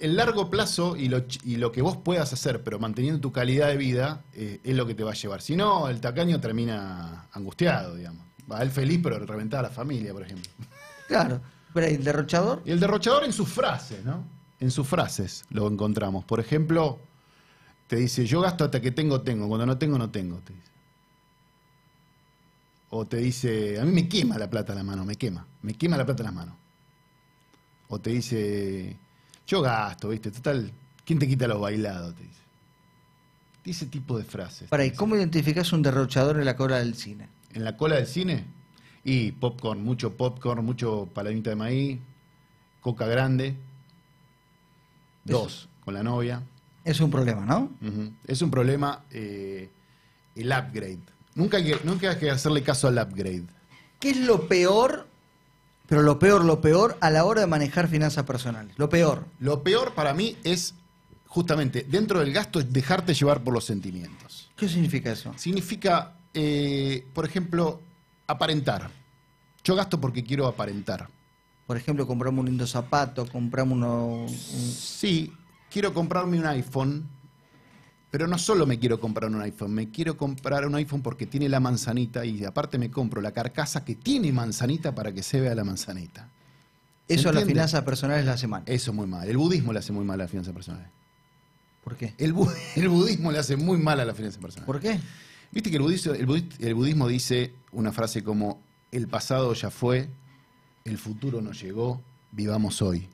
El 0.00 0.16
largo 0.16 0.50
plazo 0.50 0.96
y 0.96 1.08
lo, 1.08 1.24
y 1.44 1.56
lo 1.56 1.70
que 1.70 1.82
vos 1.82 1.96
puedas 1.98 2.32
hacer, 2.32 2.64
pero 2.64 2.80
manteniendo 2.80 3.20
tu 3.20 3.30
calidad 3.30 3.68
de 3.68 3.76
vida, 3.76 4.24
eh, 4.32 4.60
es 4.64 4.74
lo 4.74 4.86
que 4.86 4.94
te 4.94 5.04
va 5.04 5.12
a 5.12 5.14
llevar. 5.14 5.40
Si 5.42 5.54
no, 5.54 5.88
el 5.88 6.00
tacaño 6.00 6.40
termina 6.40 7.28
angustiado, 7.32 7.94
digamos. 7.94 8.26
Va 8.50 8.62
él 8.62 8.70
feliz, 8.70 9.00
pero 9.02 9.18
reventada 9.18 9.60
a 9.60 9.62
la 9.64 9.74
familia, 9.74 10.12
por 10.12 10.22
ejemplo. 10.22 10.50
Claro. 11.06 11.40
Pero 11.72 11.86
el 11.86 12.02
derrochador, 12.02 12.62
Y 12.64 12.72
el 12.72 12.80
derrochador 12.80 13.22
en 13.22 13.32
sus 13.32 13.48
frases, 13.48 14.04
¿no? 14.04 14.24
En 14.58 14.72
sus 14.72 14.88
frases 14.88 15.44
lo 15.50 15.68
encontramos. 15.68 16.24
Por 16.24 16.40
ejemplo, 16.40 16.98
te 17.86 17.96
dice, 17.96 18.26
yo 18.26 18.40
gasto 18.40 18.64
hasta 18.64 18.80
que 18.80 18.90
tengo, 18.90 19.20
tengo. 19.20 19.46
Cuando 19.46 19.66
no 19.66 19.78
tengo, 19.78 19.98
no 19.98 20.10
tengo, 20.10 20.38
te 20.38 20.52
dice. 20.52 20.70
O 22.90 23.06
te 23.06 23.18
dice, 23.18 23.78
a 23.78 23.84
mí 23.84 23.92
me 23.92 24.08
quema 24.08 24.36
la 24.38 24.50
plata 24.50 24.72
en 24.72 24.78
la 24.78 24.84
mano, 24.84 25.04
me 25.04 25.16
quema. 25.16 25.46
Me 25.62 25.74
quema 25.74 25.96
la 25.96 26.04
plata 26.04 26.22
en 26.22 26.26
las 26.26 26.34
manos. 26.34 26.56
O 27.88 28.00
te 28.00 28.10
dice, 28.10 28.96
yo 29.46 29.62
gasto, 29.62 30.08
¿viste? 30.08 30.30
Total, 30.30 30.72
¿quién 31.04 31.18
te 31.18 31.28
quita 31.28 31.46
los 31.46 31.60
bailados? 31.60 32.14
Te 32.14 32.22
dice. 32.22 32.40
Ese 33.64 33.86
tipo 33.86 34.16
de 34.16 34.24
frases. 34.24 34.68
para 34.68 34.84
¿y 34.84 34.92
cómo 34.92 35.16
identificás 35.16 35.72
un 35.72 35.82
derrochador 35.82 36.38
en 36.38 36.44
la 36.44 36.56
cola 36.56 36.78
del 36.78 36.94
cine? 36.94 37.28
En 37.54 37.64
la 37.64 37.76
cola 37.76 37.96
del 37.96 38.06
cine, 38.06 38.44
y 39.04 39.32
popcorn, 39.32 39.82
mucho 39.82 40.16
popcorn, 40.16 40.64
mucho 40.64 41.08
paladita 41.14 41.50
de 41.50 41.56
maíz, 41.56 42.00
coca 42.80 43.06
grande, 43.06 43.54
dos 45.24 45.68
con 45.84 45.94
la 45.94 46.02
novia. 46.02 46.42
Es 46.84 47.00
un 47.00 47.10
problema, 47.10 47.44
¿no? 47.44 47.70
Es 48.26 48.42
un 48.42 48.50
problema 48.50 49.04
eh, 49.10 49.70
el 50.34 50.46
upgrade. 50.46 50.98
Nunca 51.34 51.58
hay, 51.58 51.64
que, 51.64 51.80
nunca 51.84 52.10
hay 52.10 52.18
que 52.18 52.30
hacerle 52.30 52.62
caso 52.62 52.88
al 52.88 52.98
upgrade. 52.98 53.44
¿Qué 54.00 54.10
es 54.10 54.16
lo 54.18 54.48
peor, 54.48 55.06
pero 55.88 56.02
lo 56.02 56.18
peor, 56.18 56.44
lo 56.44 56.60
peor 56.60 56.96
a 57.00 57.10
la 57.10 57.24
hora 57.24 57.42
de 57.42 57.46
manejar 57.46 57.88
finanzas 57.88 58.24
personales? 58.24 58.76
Lo 58.78 58.88
peor. 58.88 59.26
Lo 59.38 59.62
peor 59.62 59.94
para 59.94 60.14
mí 60.14 60.36
es 60.44 60.74
justamente 61.26 61.86
dentro 61.88 62.20
del 62.20 62.32
gasto 62.32 62.58
es 62.58 62.72
dejarte 62.72 63.14
llevar 63.14 63.44
por 63.44 63.52
los 63.54 63.64
sentimientos. 63.64 64.50
¿Qué 64.56 64.68
significa 64.68 65.12
eso? 65.12 65.34
Significa, 65.36 66.15
eh, 66.38 67.06
por 67.14 67.24
ejemplo, 67.24 67.80
aparentar. 68.26 68.90
Yo 69.64 69.74
gasto 69.74 70.00
porque 70.00 70.22
quiero 70.22 70.46
aparentar. 70.46 71.08
Por 71.66 71.76
ejemplo, 71.76 72.06
compramos 72.06 72.40
un 72.40 72.46
lindo 72.46 72.66
zapato, 72.66 73.26
compramos 73.26 73.76
uno... 73.76 74.04
un- 74.26 74.28
Sí, 74.28 75.32
quiero 75.70 75.92
comprarme 75.92 76.38
un 76.38 76.46
iPhone, 76.46 77.08
pero 78.10 78.26
no 78.28 78.38
solo 78.38 78.66
me 78.66 78.78
quiero 78.78 79.00
comprar 79.00 79.30
un 79.30 79.40
iPhone, 79.40 79.72
me 79.74 79.90
quiero 79.90 80.16
comprar 80.16 80.64
un 80.66 80.74
iPhone 80.76 81.02
porque 81.02 81.26
tiene 81.26 81.48
la 81.48 81.58
manzanita 81.58 82.24
y 82.24 82.44
aparte 82.44 82.78
me 82.78 82.90
compro 82.90 83.20
la 83.20 83.32
carcasa 83.32 83.84
que 83.84 83.96
tiene 83.96 84.30
manzanita 84.32 84.94
para 84.94 85.12
que 85.12 85.22
se 85.22 85.40
vea 85.40 85.54
la 85.54 85.64
manzanita. 85.64 86.28
¿Se 87.08 87.14
Eso 87.14 87.28
a 87.30 87.32
las 87.32 87.42
finanzas 87.54 87.82
personales 87.82 88.24
la 88.26 88.32
hace 88.34 88.46
mal. 88.46 88.62
Eso 88.66 88.90
es 88.90 88.96
muy 88.96 89.06
mal. 89.06 89.26
El 89.28 89.36
budismo 89.36 89.72
le 89.72 89.78
hace 89.80 89.92
muy 89.92 90.04
mal 90.04 90.20
a 90.20 90.24
la 90.24 90.28
finanza 90.28 90.52
personal. 90.52 90.88
¿Por 91.82 91.96
qué? 91.96 92.14
El, 92.18 92.34
bu- 92.34 92.52
el 92.76 92.88
budismo 92.88 93.32
le 93.32 93.38
hace 93.38 93.56
muy 93.56 93.78
mal 93.78 93.98
a 94.00 94.04
la 94.04 94.14
finanza 94.14 94.38
personal. 94.40 94.66
¿Por 94.66 94.80
qué? 94.80 94.98
Viste 95.56 95.70
que 95.70 95.78
el 95.78 96.74
budismo, 96.74 97.08
dice 97.08 97.54
una 97.72 97.90
frase 97.90 98.22
como, 98.22 98.60
el 98.92 99.08
pasado 99.08 99.54
ya 99.54 99.70
fue, 99.70 100.06
el 100.84 100.98
futuro 100.98 101.40
no 101.40 101.52
llegó, 101.52 102.02
vivamos 102.30 102.82
hoy. 102.82 103.08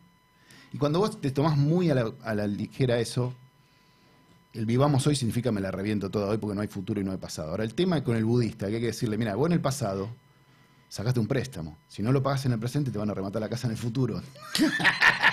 Y 0.73 0.77
cuando 0.77 0.99
vos 0.99 1.21
te 1.21 1.31
tomás 1.31 1.57
muy 1.57 1.91
a 1.91 1.95
la, 1.95 2.13
a 2.25 2.35
la 2.35 2.49
ligera 2.49 2.99
eso, 2.99 3.33
el 4.55 4.67
vivamos 4.67 5.07
hoy 5.07 5.15
significa 5.15 5.53
me 5.53 5.61
la 5.61 5.71
reviento 5.71 6.11
toda 6.11 6.31
hoy 6.31 6.39
porque 6.39 6.57
no 6.57 6.63
hay 6.63 6.67
futuro 6.67 7.01
y 7.01 7.05
no 7.05 7.13
hay 7.13 7.19
pasado. 7.19 7.53
Ahora, 7.53 7.63
el 7.63 7.75
tema 7.75 8.03
con 8.03 8.17
el 8.17 8.25
budista, 8.25 8.67
que 8.67 8.75
hay 8.75 8.81
que 8.81 8.87
decirle, 8.89 9.17
mira, 9.17 9.37
vos 9.37 9.47
en 9.47 9.53
el 9.53 9.61
pasado 9.61 10.09
sacaste 10.89 11.21
un 11.21 11.29
préstamo. 11.29 11.79
Si 11.87 12.03
no 12.03 12.11
lo 12.11 12.25
pagas 12.25 12.45
en 12.47 12.55
el 12.55 12.59
presente, 12.59 12.91
te 12.91 12.99
van 12.99 13.09
a 13.09 13.15
rematar 13.15 13.41
la 13.41 13.49
casa 13.49 13.69
en 13.69 13.71
el 13.71 13.79
futuro. 13.79 14.21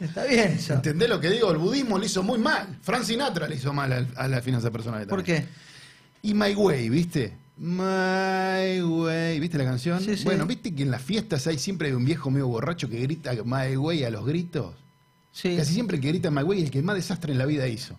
Está 0.00 0.24
bien 0.24 0.52
eso. 0.52 0.74
¿Entendés 0.74 1.08
lo 1.08 1.20
que 1.20 1.30
digo? 1.30 1.50
El 1.52 1.58
budismo 1.58 1.98
lo 1.98 2.04
hizo 2.04 2.22
muy 2.22 2.38
mal. 2.38 2.78
Frank 2.82 3.04
Sinatra 3.04 3.48
le 3.48 3.56
hizo 3.56 3.72
mal 3.72 3.92
al- 3.92 4.08
a, 4.16 4.28
la 4.28 4.40
finanza 4.42 4.70
personal. 4.70 5.06
¿Por 5.06 5.22
qué? 5.22 5.46
Y 6.22 6.34
My 6.34 6.54
Way, 6.54 6.88
¿viste? 6.88 7.36
My 7.56 8.80
Way, 8.82 9.38
¿viste 9.40 9.58
la 9.58 9.64
canción? 9.64 10.00
Sí, 10.02 10.16
sí. 10.16 10.24
Bueno, 10.24 10.46
¿viste 10.46 10.74
que 10.74 10.82
en 10.82 10.90
las 10.90 11.02
fiestas 11.02 11.46
hay 11.46 11.58
siempre 11.58 11.94
un 11.94 12.04
viejo 12.04 12.30
medio 12.30 12.48
borracho 12.48 12.88
que 12.88 12.98
grita 13.00 13.32
My 13.44 13.76
Way 13.76 14.04
a 14.04 14.10
los 14.10 14.24
gritos? 14.26 14.74
Sí. 15.32 15.56
Casi 15.56 15.74
siempre 15.74 15.96
el 15.96 16.02
que 16.02 16.08
grita 16.08 16.30
My 16.30 16.42
Way 16.42 16.58
es 16.58 16.64
el 16.64 16.70
que 16.70 16.82
más 16.82 16.96
desastre 16.96 17.32
en 17.32 17.38
la 17.38 17.46
vida 17.46 17.66
hizo. 17.68 17.98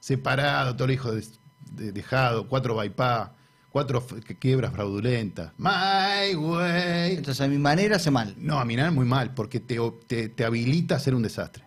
Separado, 0.00 0.74
todo 0.76 0.84
el 0.86 0.92
hijo 0.94 1.12
de- 1.12 1.24
de- 1.72 1.92
dejado, 1.92 2.48
cuatro 2.48 2.76
bypass, 2.76 3.30
cuatro 3.76 4.06
quiebras 4.38 4.72
fraudulentas. 4.72 5.52
My 5.58 6.34
Way. 6.34 7.16
Entonces, 7.16 7.42
a 7.42 7.46
mi 7.46 7.58
manera 7.58 7.96
hace 7.96 8.10
mal. 8.10 8.34
No, 8.38 8.58
a 8.58 8.64
mirar 8.64 8.90
muy 8.90 9.04
mal, 9.04 9.34
porque 9.34 9.60
te, 9.60 9.76
te, 10.06 10.30
te 10.30 10.44
habilita 10.46 10.96
a 10.96 10.98
ser 10.98 11.14
un 11.14 11.20
desastre. 11.20 11.62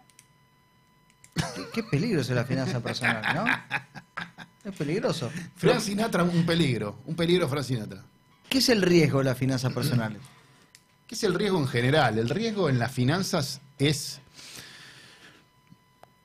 Qué, 1.36 1.62
qué 1.72 1.84
peligro 1.84 2.22
es 2.22 2.30
la 2.32 2.46
finanza 2.46 2.80
personal, 2.80 3.24
¿no? 3.36 3.46
Es 4.64 4.76
peligroso. 4.76 5.30
Fran 5.56 5.80
Sinatra, 5.80 6.24
un 6.24 6.48
peligro. 6.48 6.98
Un 7.06 7.16
peligro, 7.16 7.48
Fran 7.48 7.64
Sinatra. 7.64 8.04
¿Qué 8.50 8.58
es 8.58 8.70
el 8.70 8.82
riesgo 8.82 9.20
de 9.20 9.26
las 9.26 9.38
finanzas 9.38 9.72
personales? 9.72 10.20
¿Qué 11.06 11.14
es 11.14 11.24
el 11.24 11.36
riesgo 11.36 11.60
en 11.60 11.68
general? 11.68 12.18
El 12.18 12.30
riesgo 12.30 12.70
en 12.70 12.80
las 12.80 12.92
finanzas 12.92 13.62
es 13.78 14.20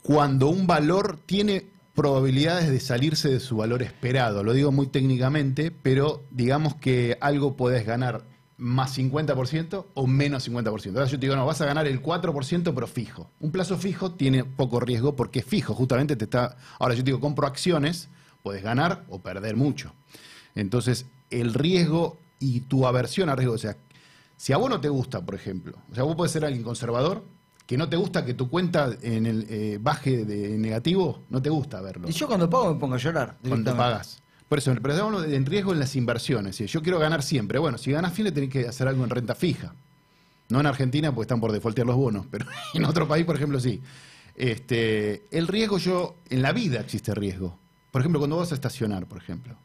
cuando 0.03 0.49
un 0.49 0.67
valor 0.67 1.19
tiene 1.27 1.67
probabilidades 1.95 2.69
de 2.69 2.81
salirse 2.81 3.29
de 3.29 3.41
su 3.41 3.57
valor 3.57 3.83
esperado. 3.83 4.43
Lo 4.43 4.53
digo 4.53 4.73
muy 4.73 4.89
técnicamente, 4.89 5.71
pero 5.71 6.25
digamos 6.31 6.75
que 6.75 7.17
algo 7.21 7.57
puedes 7.57 7.87
ganar 7.87 8.25
más 8.57 8.97
50% 8.99 9.87
o 9.95 10.07
menos 10.07 10.49
50%. 10.49 10.89
Ahora 10.89 11.07
yo 11.07 11.19
te 11.19 11.27
digo, 11.27 11.37
no, 11.37 11.47
vas 11.47 11.61
a 11.61 11.67
ganar 11.67 11.87
el 11.87 12.03
4% 12.03 12.73
pero 12.75 12.87
fijo. 12.87 13.31
Un 13.41 13.53
plazo 13.53 13.77
fijo 13.77 14.13
tiene 14.13 14.45
poco 14.45 14.81
riesgo 14.81 15.17
porque 15.17 15.41
es 15.41 15.45
fijo, 15.45 15.75
justamente 15.75 16.17
te 16.17 16.25
está... 16.25 16.57
Ahora 16.79 16.95
yo 16.95 17.03
te 17.03 17.07
digo, 17.07 17.21
compro 17.21 17.47
acciones, 17.47 18.09
puedes 18.43 18.63
ganar 18.63 19.05
o 19.09 19.21
perder 19.21 19.57
mucho. 19.57 19.93
Entonces, 20.55 21.07
el 21.31 21.55
riesgo 21.55 22.19
y 22.39 22.61
tu 22.61 22.87
aversión 22.87 23.29
al 23.29 23.37
riesgo, 23.37 23.55
o 23.55 23.59
sea, 23.59 23.77
si 24.37 24.53
a 24.53 24.57
vos 24.57 24.69
no 24.69 24.81
te 24.81 24.89
gusta, 24.89 25.25
por 25.25 25.35
ejemplo, 25.35 25.79
o 25.91 25.95
sea, 25.95 26.05
vos 26.05 26.17
podés 26.17 26.33
ser 26.33 26.45
alguien 26.45 26.63
conservador, 26.63 27.25
que 27.67 27.79
no 27.79 27.89
te 27.89 27.97
gusta 27.97 28.25
que 28.25 28.35
tu 28.35 28.49
cuenta 28.49 28.91
en 29.03 29.27
el 29.27 29.47
eh, 29.49 29.79
baje 29.81 30.25
de 30.25 30.59
negativo, 30.59 31.23
no 31.31 31.41
te 31.41 31.51
gusta 31.51 31.81
verlo 31.81 32.09
Y 32.09 32.13
yo 32.13 32.27
cuando 32.27 32.49
pago 32.51 32.75
me 32.75 32.81
pongo 32.81 32.95
a 32.95 32.99
llorar. 32.99 33.37
cuando 33.47 33.77
pagas. 33.77 34.23
Por 34.49 34.59
eso, 34.59 34.75
pero 34.81 34.95
estamos 34.95 35.25
en 35.25 35.47
riesgo 35.47 35.73
en 35.73 35.81
las 35.81 35.97
inversiones. 35.97 36.57
Si 36.57 36.67
yo 36.67 36.83
quiero 36.83 36.99
ganar 36.99 37.23
siempre, 37.23 37.59
bueno, 37.59 37.79
si 37.79 37.91
ganas 37.91 38.13
fin, 38.13 38.25
le 38.25 38.33
tenés 38.33 38.51
que 38.51 38.69
hacer 38.69 38.87
algo 38.87 39.03
en 39.03 39.11
renta 39.11 39.35
fija. 39.35 39.75
No 40.51 40.61
en 40.61 40.67
Argentina, 40.67 41.11
porque 41.11 41.23
están 41.25 41.41
por 41.41 41.51
defaultear 41.51 41.87
los 41.87 41.97
bonos, 41.97 42.27
pero 42.31 42.47
en 42.75 42.85
otro 42.85 43.09
país, 43.09 43.25
por 43.25 43.37
ejemplo, 43.37 43.59
sí. 43.59 43.81
Este, 44.37 45.25
el 45.31 45.49
riesgo 45.49 45.79
yo, 45.79 46.17
en 46.29 46.43
la 46.43 46.53
vida 46.53 46.81
existe 46.81 47.15
riesgo. 47.15 47.59
Por 47.91 48.03
ejemplo, 48.03 48.21
cuando 48.21 48.37
vas 48.37 48.53
a 48.53 48.55
estacionar, 48.55 49.07
por 49.07 49.19
ejemplo. 49.19 49.57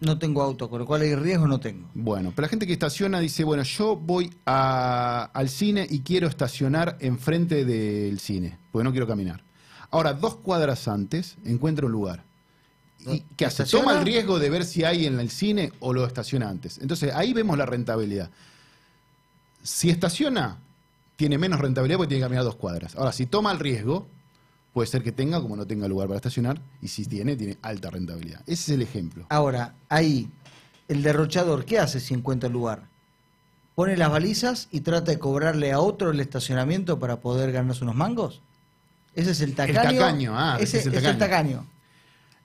No 0.00 0.18
tengo 0.18 0.42
auto, 0.42 0.70
con 0.70 0.78
lo 0.80 0.86
cual 0.86 1.02
hay 1.02 1.14
riesgo 1.14 1.46
no 1.46 1.60
tengo. 1.60 1.88
Bueno, 1.94 2.32
pero 2.34 2.46
la 2.46 2.48
gente 2.48 2.66
que 2.66 2.72
estaciona 2.72 3.20
dice, 3.20 3.44
bueno, 3.44 3.62
yo 3.64 3.96
voy 3.96 4.32
a- 4.46 5.30
al 5.32 5.48
cine 5.50 5.86
y 5.88 6.00
quiero 6.00 6.26
estacionar 6.26 6.96
enfrente 7.00 7.64
del 7.66 8.18
cine, 8.18 8.58
porque 8.72 8.84
no 8.84 8.92
quiero 8.92 9.06
caminar. 9.06 9.42
Ahora, 9.90 10.14
dos 10.14 10.36
cuadras 10.36 10.88
antes, 10.88 11.36
encuentra 11.44 11.84
un 11.86 11.92
lugar. 11.92 12.22
¿Y 13.06 13.20
qué 13.36 13.44
hace? 13.46 13.62
¿Estaciona? 13.64 13.84
Toma 13.84 13.98
el 13.98 14.04
riesgo 14.06 14.38
de 14.38 14.50
ver 14.50 14.64
si 14.64 14.84
hay 14.84 15.06
en 15.06 15.18
el 15.20 15.30
cine 15.30 15.72
o 15.80 15.92
lo 15.92 16.06
estaciona 16.06 16.48
antes. 16.48 16.78
Entonces, 16.78 17.12
ahí 17.14 17.32
vemos 17.32 17.58
la 17.58 17.66
rentabilidad. 17.66 18.30
Si 19.62 19.90
estaciona, 19.90 20.58
tiene 21.16 21.36
menos 21.36 21.60
rentabilidad 21.60 21.98
porque 21.98 22.08
tiene 22.08 22.20
que 22.20 22.24
caminar 22.26 22.44
dos 22.44 22.56
cuadras. 22.56 22.96
Ahora, 22.96 23.12
si 23.12 23.26
toma 23.26 23.52
el 23.52 23.58
riesgo, 23.58 24.06
puede 24.72 24.86
ser 24.88 25.02
que 25.02 25.12
tenga 25.12 25.40
como 25.40 25.56
no 25.56 25.66
tenga 25.66 25.88
lugar 25.88 26.08
para 26.08 26.16
estacionar, 26.16 26.60
y 26.80 26.88
si 26.88 27.04
tiene, 27.06 27.36
tiene 27.36 27.58
alta 27.62 27.90
rentabilidad. 27.90 28.40
Ese 28.46 28.52
es 28.52 28.68
el 28.70 28.82
ejemplo. 28.82 29.26
Ahora, 29.28 29.74
ahí, 29.88 30.28
el 30.88 31.02
derrochador, 31.02 31.64
¿qué 31.64 31.78
hace 31.78 32.00
si 32.00 32.14
encuentra 32.14 32.46
el 32.48 32.52
lugar? 32.52 32.88
¿Pone 33.74 33.96
las 33.96 34.10
balizas 34.10 34.68
y 34.70 34.80
trata 34.80 35.10
de 35.12 35.18
cobrarle 35.18 35.72
a 35.72 35.80
otro 35.80 36.10
el 36.10 36.20
estacionamiento 36.20 36.98
para 36.98 37.20
poder 37.20 37.50
ganarse 37.52 37.82
unos 37.84 37.96
mangos? 37.96 38.40
¿Ese 39.14 39.30
es 39.32 39.40
el 39.40 39.54
tacaño? 39.54 39.98
tacaño, 39.98 40.38
ah, 40.38 40.56
ese 40.60 40.78
ese 40.78 40.78
es 40.78 40.86
el 40.86 40.94
es 40.94 41.04
el 41.04 41.18
tacaño. 41.18 41.66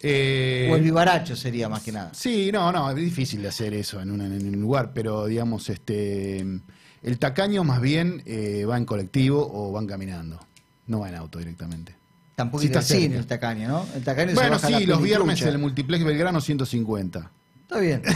Eh, 0.02 0.70
O 0.72 0.76
el 0.76 0.84
vivaracho 0.84 1.36
sería 1.36 1.70
más 1.70 1.82
que 1.84 1.92
nada. 1.92 2.14
Sí, 2.14 2.52
no, 2.52 2.72
no, 2.72 2.90
es 2.90 2.96
difícil 2.96 3.42
de 3.42 3.48
hacer 3.50 3.74
eso 3.74 4.02
en, 4.02 4.12
una- 4.12 4.26
en 4.26 4.48
un 4.48 4.62
lugar, 4.62 4.92
pero 4.94 5.26
digamos, 5.26 5.70
este, 5.70 6.40
el 6.40 7.20
tacaño 7.20 7.64
más 7.64 7.82
bien 7.82 8.22
eh, 8.26 8.66
va 8.66 8.78
en 8.78 8.86
colectivo 8.86 9.50
o 9.52 9.72
van 9.72 9.88
caminando, 9.88 10.40
no 10.88 11.00
va 11.00 11.10
en 11.10 11.16
auto 11.16 11.40
directamente. 11.40 11.96
Tampoco 12.36 12.62
al 12.62 12.68
está 12.68 12.82
cine 12.82 13.02
cerca. 13.02 13.18
el 13.20 13.26
tacaño, 13.28 13.68
¿no? 13.70 13.86
El 13.96 14.04
tacaño 14.04 14.30
se 14.30 14.36
Bueno, 14.36 14.52
baja 14.52 14.70
la 14.70 14.78
sí, 14.80 14.86
los 14.86 15.02
viernes 15.02 15.26
pelitrucha. 15.28 15.50
el 15.52 15.58
multiplex 15.60 16.04
Belgrano 16.04 16.42
150. 16.42 17.32
Está 17.64 17.80
bien. 17.80 18.02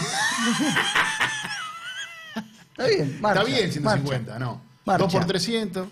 Está 2.72 2.88
bien, 2.88 3.18
marcha, 3.22 3.42
Está 3.42 3.52
bien 3.56 3.72
150, 3.72 4.32
marcha. 4.32 4.40
no. 4.46 4.62
Marcha. 4.86 5.04
2 5.04 5.14
por 5.14 5.26
300. 5.26 5.88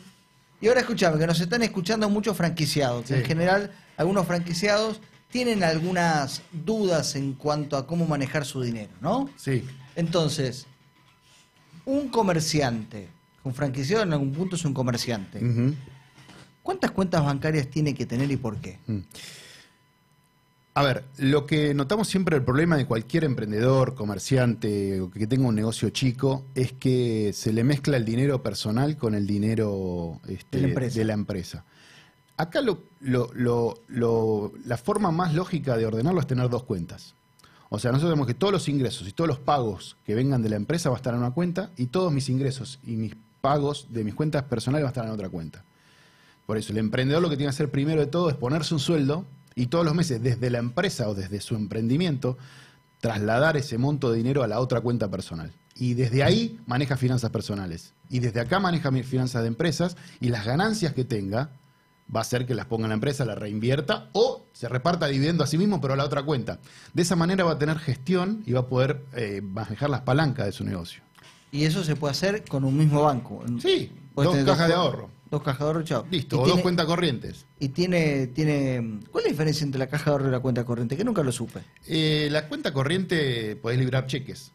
Y 0.61 0.67
ahora 0.67 0.79
escuchame, 0.81 1.19
que 1.19 1.27
nos 1.27 1.39
están 1.39 1.61
escuchando 1.63 2.09
muchos 2.09 2.35
franquiciados. 2.35 3.07
Sí. 3.07 3.13
En 3.15 3.25
general, 3.25 3.71
algunos 3.97 4.25
franquiciados 4.25 4.99
tienen 5.29 5.63
algunas 5.63 6.41
dudas 6.51 7.15
en 7.15 7.33
cuanto 7.33 7.77
a 7.77 7.85
cómo 7.85 8.05
manejar 8.07 8.45
su 8.45 8.61
dinero, 8.61 8.91
¿no? 9.01 9.29
Sí. 9.35 9.63
Entonces, 9.95 10.65
un 11.85 12.07
comerciante, 12.09 13.09
un 13.43 13.53
franquiciado 13.53 14.03
en 14.03 14.13
algún 14.13 14.31
punto 14.31 14.55
es 14.55 14.63
un 14.65 14.73
comerciante. 14.73 15.43
Ujú. 15.45 15.75
¿Cuántas 16.67 16.91
cuentas 16.91 17.23
bancarias 17.23 17.69
tiene 17.69 17.93
que 17.95 18.05
tener 18.05 18.29
y 18.29 18.35
por 18.35 18.57
qué? 18.57 18.77
A 20.73 20.83
ver, 20.83 21.05
lo 21.17 21.45
que 21.45 21.73
notamos 21.73 22.09
siempre 22.09 22.35
el 22.35 22.43
problema 22.43 22.75
de 22.75 22.85
cualquier 22.85 23.23
emprendedor, 23.23 23.95
comerciante 23.95 24.99
o 24.99 25.09
que 25.09 25.27
tenga 25.27 25.47
un 25.47 25.55
negocio 25.55 25.89
chico 25.91 26.43
es 26.55 26.73
que 26.73 27.31
se 27.33 27.53
le 27.53 27.63
mezcla 27.63 27.95
el 27.95 28.03
dinero 28.03 28.43
personal 28.43 28.97
con 28.97 29.15
el 29.15 29.25
dinero 29.25 30.19
este, 30.27 30.57
De 30.57 30.61
la 30.63 30.67
empresa. 30.67 30.99
de 30.99 31.05
la 31.05 31.13
empresa. 31.13 31.63
Acá 32.35 32.59
lo- 32.59 32.83
lo- 32.99 33.31
lo- 33.33 33.75
lo- 33.87 34.51
la 34.65 34.75
forma 34.77 35.09
más 35.11 35.33
lógica 35.33 35.77
de 35.77 35.85
ordenarlo 35.85 36.19
es 36.19 36.27
tener 36.27 36.49
dos 36.49 36.63
cuentas. 36.63 37.15
O 37.69 37.79
sea, 37.79 37.91
nosotros 37.93 38.11
tenemos 38.11 38.27
que 38.27 38.33
todos 38.33 38.51
los 38.51 38.67
ingresos 38.67 39.07
y 39.07 39.13
todos 39.13 39.29
los 39.29 39.39
pagos 39.39 39.95
que 40.05 40.15
vengan 40.15 40.43
de 40.43 40.49
la 40.49 40.57
empresa 40.57 40.89
va 40.89 40.97
a 40.97 40.99
estar 40.99 41.13
en 41.13 41.21
una 41.21 41.31
cuenta 41.31 41.71
y 41.77 41.85
todos 41.85 42.11
mis 42.11 42.27
ingresos 42.27 42.79
y 42.85 42.97
mis 42.97 43.15
pagos 43.39 43.87
de 43.89 44.03
mis 44.03 44.13
cuentas 44.15 44.43
personales 44.43 44.83
va 44.83 44.89
a 44.89 44.91
estar 44.91 45.05
en 45.05 45.11
otra 45.11 45.29
cuenta. 45.29 45.63
Por 46.47 46.57
eso, 46.57 46.71
el 46.71 46.79
emprendedor 46.79 47.21
lo 47.21 47.29
que 47.29 47.35
tiene 47.35 47.51
que 47.51 47.55
hacer 47.55 47.69
primero 47.69 47.99
de 47.99 48.07
todo 48.07 48.29
es 48.29 48.35
ponerse 48.35 48.73
un 48.73 48.79
sueldo 48.79 49.25
y 49.53 49.67
todos 49.67 49.83
los 49.83 49.93
meses, 49.93 50.23
desde 50.23 50.49
la 50.49 50.59
empresa 50.59 51.09
o 51.09 51.13
desde 51.13 51.41
su 51.41 51.55
emprendimiento, 51.55 52.37
trasladar 53.01 53.57
ese 53.57 53.77
monto 53.77 54.09
de 54.09 54.17
dinero 54.17 54.43
a 54.43 54.47
la 54.47 54.61
otra 54.61 54.79
cuenta 54.79 55.11
personal. 55.11 55.51
Y 55.75 55.93
desde 55.93 56.23
ahí 56.23 56.57
maneja 56.65 56.95
finanzas 56.95 57.31
personales. 57.31 57.93
Y 58.09 58.19
desde 58.19 58.39
acá 58.39 58.59
maneja 58.59 58.91
mis 58.91 59.05
finanzas 59.05 59.41
de 59.41 59.49
empresas 59.49 59.97
y 60.21 60.29
las 60.29 60.45
ganancias 60.45 60.93
que 60.93 61.03
tenga 61.03 61.51
va 62.15 62.21
a 62.21 62.23
ser 62.23 62.45
que 62.45 62.55
las 62.55 62.65
ponga 62.65 62.85
en 62.85 62.89
la 62.89 62.95
empresa, 62.95 63.25
la 63.25 63.35
reinvierta 63.35 64.09
o 64.13 64.45
se 64.53 64.69
reparta 64.69 65.07
dividendo 65.07 65.43
a 65.43 65.47
sí 65.47 65.57
mismo, 65.57 65.81
pero 65.81 65.95
a 65.95 65.97
la 65.97 66.05
otra 66.05 66.23
cuenta. 66.23 66.59
De 66.93 67.01
esa 67.01 67.17
manera 67.17 67.43
va 67.43 67.51
a 67.51 67.59
tener 67.59 67.77
gestión 67.77 68.41
y 68.45 68.53
va 68.53 68.61
a 68.61 68.67
poder 68.67 69.03
eh, 69.13 69.41
manejar 69.41 69.89
las 69.89 70.01
palancas 70.01 70.45
de 70.45 70.53
su 70.53 70.63
negocio. 70.63 71.03
Y 71.51 71.65
eso 71.65 71.83
se 71.83 71.97
puede 71.97 72.11
hacer 72.11 72.45
con 72.45 72.63
un 72.63 72.77
mismo 72.77 73.03
banco. 73.03 73.43
Sí, 73.61 73.91
Podés 74.13 74.45
dos 74.45 74.55
cajas 74.55 74.69
de 74.69 74.73
ahorro. 74.73 75.16
Dos 75.29 75.41
cajas 75.43 75.59
de 75.59 75.65
ahorro, 75.65 75.83
chao. 75.83 76.05
Listo, 76.09 76.35
Y 76.35 76.39
o 76.39 76.43
tiene- 76.43 76.53
dos 76.55 76.61
cuentas 76.61 76.85
corrientes. 76.85 77.45
Y 77.59 77.69
tiene, 77.69 78.27
tiene. 78.27 78.99
¿Cuál 79.11 79.23
es 79.23 79.27
la 79.27 79.31
diferencia 79.31 79.63
entre 79.65 79.79
la 79.79 79.87
caja 79.87 80.05
de 80.05 80.11
ahorro 80.11 80.27
y 80.29 80.31
la 80.31 80.39
cuenta 80.39 80.63
corriente? 80.63 80.95
Que 80.95 81.03
nunca 81.03 81.23
lo 81.23 81.31
supe. 81.31 81.59
Eh, 81.87 82.29
la 82.31 82.47
cuenta 82.47 82.71
corriente 82.73 83.55
podés 83.57 83.77
librar 83.79 84.05
cheques. 84.07 84.51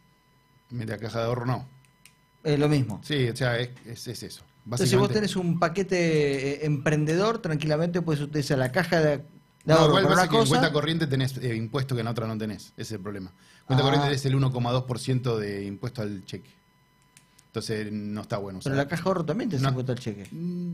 Mientras 0.71 0.99
la 1.01 1.07
caja 1.07 1.19
de 1.21 1.25
ahorro 1.27 1.45
no. 1.47 1.69
Es 2.43 2.59
lo 2.59 2.69
mismo. 2.69 3.01
Sí, 3.05 3.29
o 3.29 3.37
sea, 3.37 3.59
es, 3.59 3.71
es- 3.87 4.09
es 4.09 4.23
eso. 4.23 4.45
Entonces, 4.65 4.89
si 4.91 4.97
vos 4.97 5.11
tenés 5.11 5.37
un 5.37 5.59
paquete 5.59 6.63
eh, 6.63 6.67
emprendedor, 6.67 7.39
tranquilamente 7.43 8.01
puedes 8.01 8.23
utilizar 8.23 8.57
la 8.59 8.71
caja 8.73 9.01
de, 9.01 9.17
de 9.19 9.25
No, 9.67 9.75
ahorro 9.75 9.89
igual 10.01 10.05
para 10.05 10.15
pasa 10.15 10.23
una 10.23 10.31
que 10.31 10.37
en 10.37 10.41
cosa. 10.43 10.51
cuenta 10.51 10.73
corriente 10.73 11.07
tenés 11.09 11.37
eh, 11.39 11.55
impuesto 11.57 11.95
que 11.95 12.01
en 12.01 12.05
la 12.07 12.13
otra 12.13 12.27
no 12.27 12.39
tenés. 12.39 12.67
Ese 12.77 12.83
es 12.83 12.93
el 12.93 13.01
problema. 13.01 13.33
Cuenta 13.67 13.83
Ah. 13.85 13.87
corriente 13.91 14.13
es 14.15 14.25
el 14.25 14.35
1,2% 14.37 15.37
de 15.39 15.65
impuesto 15.65 16.01
al 16.03 16.25
cheque. 16.25 16.51
Entonces 17.53 17.93
no 17.93 18.23
está 18.23 18.39
bueno. 18.39 18.61
Pero 18.65 18.75
la 18.77 18.89
caja 18.89 19.03
de 19.03 19.09
ahorro 19.11 19.25
también 19.27 19.51
te 19.51 19.59
No. 19.59 19.69
impuesto 19.69 19.93
al 19.93 19.99
cheque. 19.99 20.27
Mm, 20.31 20.73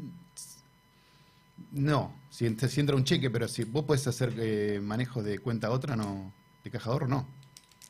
No, 1.73 2.15
si, 2.31 2.45
ent- 2.47 2.69
si 2.69 2.79
entra 2.79 2.95
un 2.95 3.03
cheque, 3.03 3.31
pero 3.31 3.49
si 3.49 3.65
vos 3.65 3.85
podés 3.85 4.07
hacer 4.07 4.33
eh, 4.39 4.79
manejo 4.81 5.25
de 5.25 5.41
cuenta 5.41 5.71
otra, 5.73 5.97
no. 5.97 6.33
De 6.63 6.71
caja 6.71 6.85
de 6.89 6.93
ahorro, 6.93 7.09
no. 7.09 7.27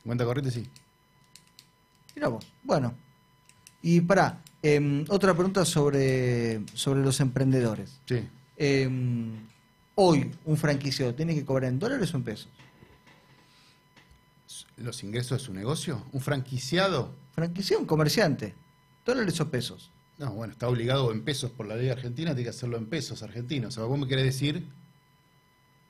Cuenta 0.05 0.25
corriente 0.25 0.51
sí. 0.51 0.67
Mira 2.17 2.29
vos. 2.29 2.47
Bueno. 2.65 2.95
Y 3.83 4.01
para 4.01 4.43
otra 5.09 5.35
pregunta 5.35 5.65
sobre, 5.67 6.63
sobre 6.75 7.01
los 7.03 7.21
emprendedores. 7.21 8.01
Sí. 8.07 8.27
Em, 8.57 9.47
hoy, 9.97 10.35
un 10.47 10.57
franquiciado, 10.57 11.15
¿tiene 11.15 11.35
que 11.35 11.45
cobrar 11.45 11.71
en 11.71 11.79
dólares 11.79 12.13
o 12.15 12.17
en 12.17 12.23
pesos? 12.25 12.49
¿Los 14.79 15.05
ingresos 15.05 15.39
de 15.41 15.45
su 15.45 15.53
negocio? 15.53 16.07
¿Un 16.13 16.21
franquiciado? 16.23 17.15
Franquiciado, 17.35 17.83
un 17.83 17.87
comerciante. 17.87 18.55
¿Dólares 19.09 19.41
o 19.41 19.51
pesos? 19.51 19.91
No, 20.19 20.33
bueno, 20.33 20.53
está 20.53 20.69
obligado 20.69 21.11
en 21.13 21.25
pesos 21.25 21.51
por 21.51 21.67
la 21.67 21.77
ley 21.77 21.89
argentina, 21.89 22.33
tiene 22.33 22.43
que 22.43 22.51
hacerlo 22.51 22.77
en 22.77 22.91
pesos 22.91 23.23
argentinos. 23.23 23.75
O 23.75 23.81
sea, 23.81 23.85
¿vos 23.85 23.99
me 23.99 24.07
querés 24.07 24.27
decir? 24.27 24.69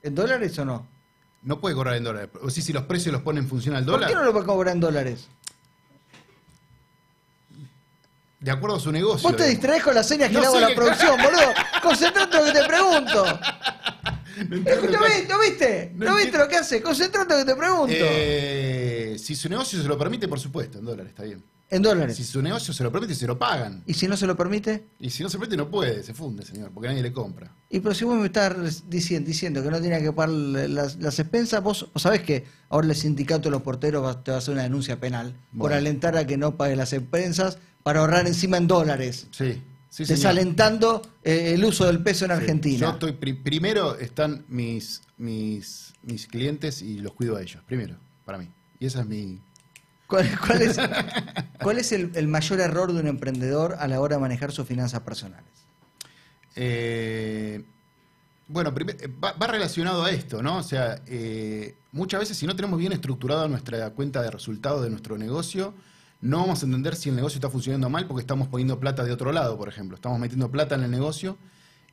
¿En 0.04 0.14
dólares 0.14 0.56
o 0.60 0.64
no? 0.64 0.86
No 1.42 1.60
puede 1.60 1.74
cobrar 1.74 1.96
en 1.96 2.04
dólares. 2.04 2.30
O 2.40 2.48
sea, 2.48 2.62
si 2.62 2.72
los 2.72 2.84
precios 2.84 3.12
los 3.12 3.22
ponen 3.22 3.42
en 3.42 3.50
función 3.50 3.74
al 3.74 3.84
dólar. 3.84 4.02
¿Por 4.02 4.08
qué 4.10 4.14
no 4.14 4.24
lo 4.24 4.32
puede 4.32 4.46
cobrar 4.46 4.72
en 4.72 4.80
dólares? 4.80 5.26
De 8.38 8.52
acuerdo 8.52 8.76
a 8.76 8.80
su 8.80 8.92
negocio. 8.92 9.28
Vos 9.28 9.36
te 9.36 9.48
distraes 9.48 9.82
con 9.82 9.96
las 9.96 10.06
señas 10.06 10.28
que 10.28 10.38
le 10.38 10.46
hago 10.46 10.58
a 10.58 10.60
la 10.60 10.74
producción, 10.76 11.16
boludo. 11.20 11.52
Concentrate 11.82 12.36
en 12.36 12.46
lo 12.46 12.52
que 12.52 12.58
te 12.60 12.66
pregunto. 12.68 13.24
¿Lo, 15.28 15.40
viste? 15.40 15.92
¿Lo 15.96 16.14
viste 16.14 16.38
lo 16.38 16.46
que 16.46 16.56
hace? 16.56 16.80
Concentrate 16.80 17.34
en 17.34 17.40
lo 17.40 17.44
que 17.44 17.52
te 17.52 17.58
pregunto. 17.58 17.94
Eh, 17.98 19.16
si 19.18 19.34
su 19.34 19.48
negocio 19.48 19.82
se 19.82 19.88
lo 19.88 19.98
permite, 19.98 20.28
por 20.28 20.38
supuesto, 20.38 20.78
en 20.78 20.84
dólares, 20.84 21.10
está 21.10 21.24
bien. 21.24 21.42
En 21.70 21.82
dólares. 21.82 22.16
Si 22.16 22.24
su 22.24 22.40
negocio 22.40 22.72
se 22.72 22.82
lo 22.82 22.90
permite, 22.90 23.14
se 23.14 23.26
lo 23.26 23.38
pagan. 23.38 23.82
¿Y 23.86 23.92
si 23.92 24.08
no 24.08 24.16
se 24.16 24.26
lo 24.26 24.36
permite? 24.36 24.84
Y 24.98 25.10
si 25.10 25.22
no 25.22 25.28
se 25.28 25.38
permite, 25.38 25.56
no 25.56 25.70
puede, 25.70 26.02
se 26.02 26.14
funde, 26.14 26.44
señor, 26.44 26.70
porque 26.72 26.88
nadie 26.88 27.02
le 27.02 27.12
compra. 27.12 27.54
Y 27.68 27.80
pero 27.80 27.94
si 27.94 28.06
vos 28.06 28.16
me 28.16 28.26
estás 28.26 28.88
diciendo, 28.88 29.26
diciendo 29.28 29.62
que 29.62 29.70
no 29.70 29.80
tiene 29.80 30.00
que 30.00 30.12
pagar 30.12 30.30
las, 30.30 31.18
expensas, 31.18 31.62
vos, 31.62 31.90
sabés 31.96 32.22
que 32.22 32.46
ahora 32.70 32.88
el 32.88 32.94
sindicato 32.94 33.44
de 33.44 33.50
los 33.50 33.62
porteros 33.62 34.24
te 34.24 34.30
va 34.30 34.36
a 34.36 34.38
hacer 34.38 34.54
una 34.54 34.62
denuncia 34.62 34.98
penal 34.98 35.34
por 35.58 35.74
alentar 35.74 36.16
a 36.16 36.26
que 36.26 36.38
no 36.38 36.56
pague 36.56 36.74
las 36.74 36.94
expensas 36.94 37.58
para 37.82 38.00
ahorrar 38.00 38.26
encima 38.26 38.56
en 38.56 38.66
dólares. 38.66 39.26
Sí. 39.30 39.62
Sí, 39.90 40.04
desalentando 40.04 41.00
eh, 41.24 41.54
el 41.54 41.64
uso 41.64 41.86
del 41.86 42.02
peso 42.02 42.26
en 42.26 42.30
Argentina. 42.30 42.78
Yo 42.78 42.90
estoy 42.90 43.12
primero 43.12 43.96
están 43.96 44.44
mis, 44.46 45.00
mis, 45.16 45.94
mis 46.02 46.26
clientes 46.26 46.82
y 46.82 46.98
los 46.98 47.14
cuido 47.14 47.36
a 47.36 47.42
ellos, 47.42 47.62
primero, 47.64 47.96
para 48.26 48.36
mí. 48.36 48.50
Y 48.80 48.86
esa 48.86 49.00
es 49.00 49.06
mi. 49.06 49.40
¿Cuál, 50.08 50.24
es, 50.62 50.80
cuál 51.62 51.78
es 51.78 51.92
el, 51.92 52.28
mayor 52.28 52.60
error 52.60 52.92
de 52.92 53.00
un 53.00 53.06
emprendedor 53.06 53.76
a 53.78 53.86
la 53.86 54.00
hora 54.00 54.16
de 54.16 54.22
manejar 54.22 54.50
sus 54.52 54.66
finanzas 54.66 55.02
personales? 55.02 55.44
Eh, 56.56 57.62
bueno, 58.48 58.72
va, 59.22 59.46
relacionado 59.46 60.02
a 60.02 60.10
esto, 60.10 60.42
¿no? 60.42 60.56
O 60.56 60.62
sea, 60.62 61.02
eh, 61.06 61.76
muchas 61.92 62.20
veces 62.20 62.38
si 62.38 62.46
no 62.46 62.56
tenemos 62.56 62.78
bien 62.78 62.92
estructurada 62.92 63.46
nuestra 63.48 63.90
cuenta 63.90 64.22
de 64.22 64.30
resultados 64.30 64.82
de 64.82 64.88
nuestro 64.88 65.18
negocio, 65.18 65.74
no 66.22 66.38
vamos 66.38 66.62
a 66.62 66.66
entender 66.66 66.96
si 66.96 67.10
el 67.10 67.16
negocio 67.16 67.36
está 67.36 67.50
funcionando 67.50 67.90
mal 67.90 68.06
porque 68.06 68.22
estamos 68.22 68.48
poniendo 68.48 68.80
plata 68.80 69.04
de 69.04 69.12
otro 69.12 69.30
lado, 69.30 69.58
por 69.58 69.68
ejemplo. 69.68 69.94
Estamos 69.94 70.18
metiendo 70.18 70.50
plata 70.50 70.74
en 70.74 70.84
el 70.84 70.90
negocio 70.90 71.36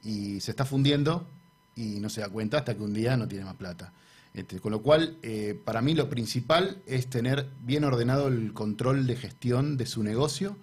y 0.03 0.39
se 0.39 0.51
está 0.51 0.63
fundiendo 0.63 1.27
y 1.75 1.99
no 1.99 2.09
se 2.09 2.21
da 2.21 2.29
cuenta 2.29 2.59
hasta 2.59 2.75
que 2.75 2.81
un 2.81 2.93
día 2.93 3.17
no 3.17 3.27
tiene 3.27 3.43
más 3.43 3.55
plata. 3.55 3.91
Este, 4.35 4.59
con 4.59 4.73
lo 4.73 4.81
cual, 4.81 5.17
eh, 5.21 5.57
para 5.63 5.81
mí 5.81 5.93
lo 5.93 6.09
principal 6.09 6.81
es 6.85 7.07
tener 7.07 7.49
bien 7.61 7.85
ordenado 7.85 8.27
el 8.27 8.51
control 8.51 9.07
de 9.07 9.15
gestión 9.15 9.77
de 9.77 9.85
su 9.85 10.03
negocio 10.03 10.57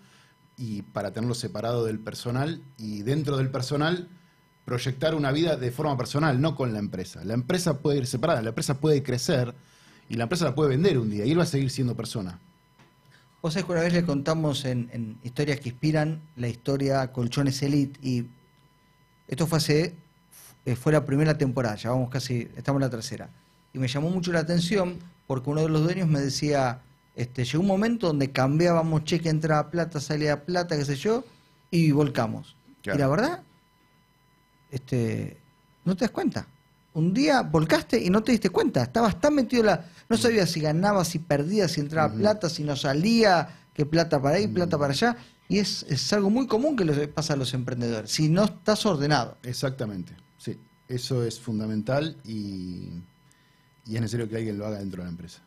y 0.59 0.83
para 0.83 1.15
tenerlo 1.15 1.35
separado 1.35 1.87
del 1.87 1.99
personal 1.99 2.61
y 2.77 3.01
dentro 3.01 3.39
del 3.39 3.51
personal 3.51 4.09
proyectar 4.67 5.15
una 5.15 5.33
vida 5.33 5.57
de 5.57 5.71
forma 5.71 5.97
personal, 5.97 6.39
no 6.39 6.55
con 6.55 6.75
la 6.75 6.81
empresa. 6.81 7.25
La 7.25 7.33
empresa 7.33 7.79
puede 7.79 7.97
ir 7.97 8.07
separada, 8.07 8.43
la 8.43 8.51
empresa 8.51 8.79
puede 8.79 9.03
crecer 9.03 9.55
y 10.11 10.17
la 10.17 10.25
empresa 10.25 10.45
la 10.45 10.55
puede 10.55 10.69
vender 10.69 10.99
un 10.99 11.09
día 11.09 11.25
y 11.25 11.31
él 11.31 11.39
va 11.39 11.45
a 11.45 11.47
seguir 11.47 11.71
siendo 11.71 11.97
persona. 11.97 12.39
Vos 13.41 13.55
sabés 13.55 13.65
que 13.65 13.73
una 13.73 13.81
vez 13.81 13.95
le 13.95 14.05
contamos 14.05 14.67
en, 14.67 15.19
Historias 15.25 15.61
que 15.61 15.71
Inspiran 15.71 16.21
la 16.37 16.49
historia 16.49 17.11
Colchones 17.11 17.63
Elite 17.63 17.99
y 18.07 18.27
esto 19.29 19.47
fue 19.47 19.57
hace, 19.57 19.95
eh, 20.67 20.77
fue 20.77 20.93
la 20.93 21.07
primera 21.07 21.39
temporada, 21.39 21.75
ya 21.77 21.91
vamos 21.91 22.11
casi, 22.11 22.51
estamos 22.55 22.79
en 22.79 22.83
la 22.83 22.91
tercera. 22.91 23.31
Y 23.73 23.79
me 23.79 23.89
llamó 23.89 24.11
mucho 24.11 24.33
la 24.33 24.41
atención 24.41 24.99
porque 25.27 25.51
uno 25.51 25.63
de 25.63 25.69
los 25.69 25.83
dueños 25.83 26.09
me 26.09 26.21
decía, 26.21 26.81
este, 27.17 27.45
llegó 27.45 27.61
un 27.61 27.69
momento 27.69 28.09
donde 28.09 28.31
cambiábamos 28.31 29.05
cheque, 29.05 29.29
entrada 29.29 29.71
plata, 29.71 30.01
salía 30.01 30.45
plata, 30.45 30.77
qué 30.77 30.85
sé 30.85 30.97
yo, 30.97 31.25
y 31.71 31.91
volcamos. 31.91 32.57
Y 32.85 32.99
la 32.99 33.09
verdad, 33.09 33.43
este, 34.71 35.39
no 35.85 35.97
te 35.97 36.05
das 36.05 36.11
cuenta. 36.11 36.47
Un 36.95 37.15
día 37.15 37.41
volcaste 37.41 37.99
y 38.03 38.11
no 38.11 38.23
te 38.23 38.33
diste 38.33 38.51
cuenta, 38.51 38.83
estabas 38.83 39.19
tan 39.19 39.35
metido 39.35 39.63
en 39.63 39.67
la 39.67 39.85
no 40.11 40.19
sabía 40.19 40.47
si 40.47 40.61
ganaba, 40.61 41.07
si 41.07 41.19
perdía, 41.19 41.67
si 41.69 41.81
entraba 41.81 42.13
plata, 42.13 42.51
si 42.51 42.65
no 42.65 42.77
salía, 42.77 43.49
qué 43.73 43.87
plata 43.87 44.21
para 44.21 44.37
ahí, 44.37 44.47
plata 44.47 44.77
para 44.77 44.93
allá. 44.93 45.17
Y 45.49 45.59
es, 45.59 45.87
es 45.89 46.13
algo 46.13 46.29
muy 46.29 46.47
común 46.47 46.77
que 46.77 46.85
le 46.85 47.09
pasa 47.09 47.33
a 47.33 47.37
los 47.37 47.55
emprendedores, 47.55 48.11
si 48.11 48.29
no 48.29 48.45
estás 48.45 48.85
ordenado. 48.85 49.39
Exactamente, 49.43 50.13
sí. 50.37 50.59
Eso 50.89 51.25
es 51.25 51.41
fundamental 51.41 52.19
y, 52.27 52.91
y 53.87 53.97
es 53.97 54.01
necesario 54.01 54.29
que 54.29 54.37
alguien 54.37 54.59
lo 54.59 54.67
haga 54.67 54.79
dentro 54.79 55.03
de 55.03 55.07
la 55.07 55.11
empresa. 55.11 55.41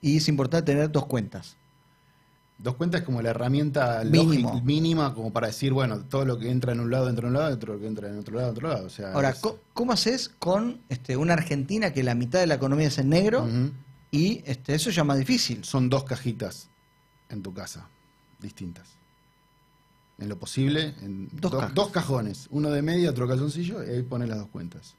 Y 0.00 0.16
es 0.16 0.28
importante 0.28 0.72
tener 0.72 0.90
dos 0.90 1.06
cuentas. 1.06 1.56
Dos 2.58 2.74
cuentas 2.74 3.02
como 3.02 3.22
la 3.22 3.30
herramienta 3.30 4.02
mínima 4.04 5.14
como 5.14 5.32
para 5.32 5.46
decir, 5.46 5.72
bueno, 5.72 6.00
todo 6.00 6.26
lo 6.26 6.38
que 6.38 6.50
entra 6.50 6.72
en 6.72 6.80
un 6.80 6.90
lado 6.90 7.08
entra 7.08 7.26
en 7.26 7.34
un 7.34 7.40
lado, 7.40 7.58
todo 7.58 7.74
lo 7.74 7.80
que 7.80 7.86
entra 7.86 8.08
en 8.08 8.18
otro 8.18 8.34
lado, 8.34 8.48
en 8.48 8.52
otro 8.52 8.68
lado. 8.68 8.86
O 8.86 8.90
sea, 8.90 9.12
Ahora, 9.12 9.34
¿cómo 9.72 9.92
haces 9.92 10.28
con 10.28 10.80
este, 10.90 11.16
una 11.16 11.32
Argentina 11.32 11.92
que 11.92 12.02
la 12.02 12.14
mitad 12.14 12.38
de 12.40 12.46
la 12.46 12.54
economía 12.56 12.88
es 12.88 12.98
en 12.98 13.08
negro 13.08 13.48
y 14.10 14.42
este, 14.44 14.74
eso 14.74 14.90
ya 14.90 15.04
más 15.04 15.18
difícil? 15.18 15.64
Son 15.64 15.88
dos 15.88 16.04
cajitas 16.04 16.68
en 17.30 17.42
tu 17.42 17.54
casa, 17.54 17.88
distintas. 18.40 18.88
En 20.18 20.28
lo 20.28 20.38
posible, 20.38 20.94
en 21.00 21.30
dos, 21.32 21.54
dos 21.72 21.88
cajones, 21.88 22.46
uno 22.50 22.70
de 22.70 22.82
media, 22.82 23.08
otro 23.08 23.26
calzoncillo, 23.26 23.82
y 23.82 23.88
ahí 23.88 24.02
pones 24.02 24.28
las 24.28 24.36
dos 24.36 24.48
cuentas. 24.48 24.96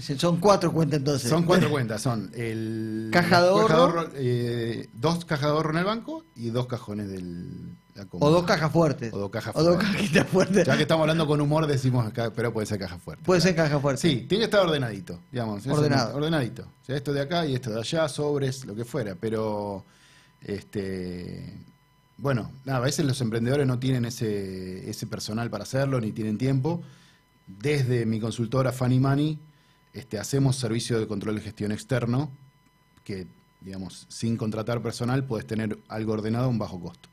Son 0.00 0.38
cuatro 0.38 0.72
cuentas 0.72 0.98
entonces. 0.98 1.28
Son 1.28 1.44
cuatro 1.44 1.70
cuentas, 1.70 2.02
son 2.02 2.30
el 2.34 3.10
caja 3.12 3.42
de 3.42 3.48
ahorro, 3.48 4.10
eh, 4.14 4.88
dos 4.92 5.24
cajas 5.24 5.46
de 5.46 5.56
ahorro 5.56 5.70
en 5.70 5.78
el 5.78 5.84
banco 5.84 6.24
y 6.34 6.50
dos 6.50 6.66
cajones 6.66 7.08
del 7.08 7.76
o 8.12 8.30
dos 8.30 8.44
cajas 8.44 8.72
fuertes. 8.72 9.12
O 9.12 9.18
dos 9.18 9.30
cajas 9.30 9.54
o 9.54 9.60
fuertes. 9.60 9.84
dos 9.84 9.92
cajitas 9.92 10.26
fuertes. 10.26 10.66
Ya 10.66 10.76
que 10.76 10.82
estamos 10.82 11.02
hablando 11.02 11.26
con 11.26 11.40
humor 11.40 11.66
decimos 11.66 12.06
acá, 12.06 12.32
pero 12.34 12.52
puede 12.52 12.66
ser 12.66 12.78
caja 12.78 12.98
fuerte. 12.98 13.24
Puede 13.24 13.40
ser 13.40 13.54
caja 13.54 13.78
fuerte. 13.78 14.00
Sí, 14.00 14.26
tiene 14.28 14.42
que 14.42 14.44
estar 14.44 14.60
ordenadito, 14.60 15.20
digamos. 15.30 15.66
Ordenado. 15.66 16.16
ordenadito. 16.16 16.62
O 16.62 16.84
sea, 16.84 16.96
esto 16.96 17.12
de 17.12 17.20
acá 17.20 17.46
y 17.46 17.54
esto 17.54 17.70
de 17.70 17.80
allá, 17.80 18.08
sobres, 18.08 18.64
lo 18.64 18.74
que 18.74 18.84
fuera, 18.84 19.14
pero 19.14 19.84
este 20.40 21.58
bueno, 22.16 22.52
nada, 22.64 22.78
a 22.78 22.82
veces 22.82 23.06
los 23.06 23.20
emprendedores 23.22 23.66
no 23.66 23.78
tienen 23.78 24.04
ese, 24.04 24.88
ese 24.88 25.06
personal 25.06 25.48
para 25.48 25.64
hacerlo, 25.64 26.00
ni 26.00 26.12
tienen 26.12 26.36
tiempo. 26.36 26.82
Desde 27.46 28.04
mi 28.04 28.20
consultora 28.20 28.72
Funny 28.72 29.00
Money 29.00 29.38
este, 29.92 30.18
hacemos 30.18 30.56
servicio 30.56 30.98
de 30.98 31.06
control 31.06 31.36
de 31.36 31.42
gestión 31.42 31.72
externo 31.72 32.30
que, 33.04 33.26
digamos, 33.60 34.06
sin 34.08 34.38
contratar 34.38 34.82
personal 34.82 35.24
puedes 35.24 35.46
tener 35.46 35.78
algo 35.88 36.14
ordenado 36.14 36.46
a 36.46 36.48
un 36.48 36.58
bajo 36.58 36.80
costo. 36.80 37.09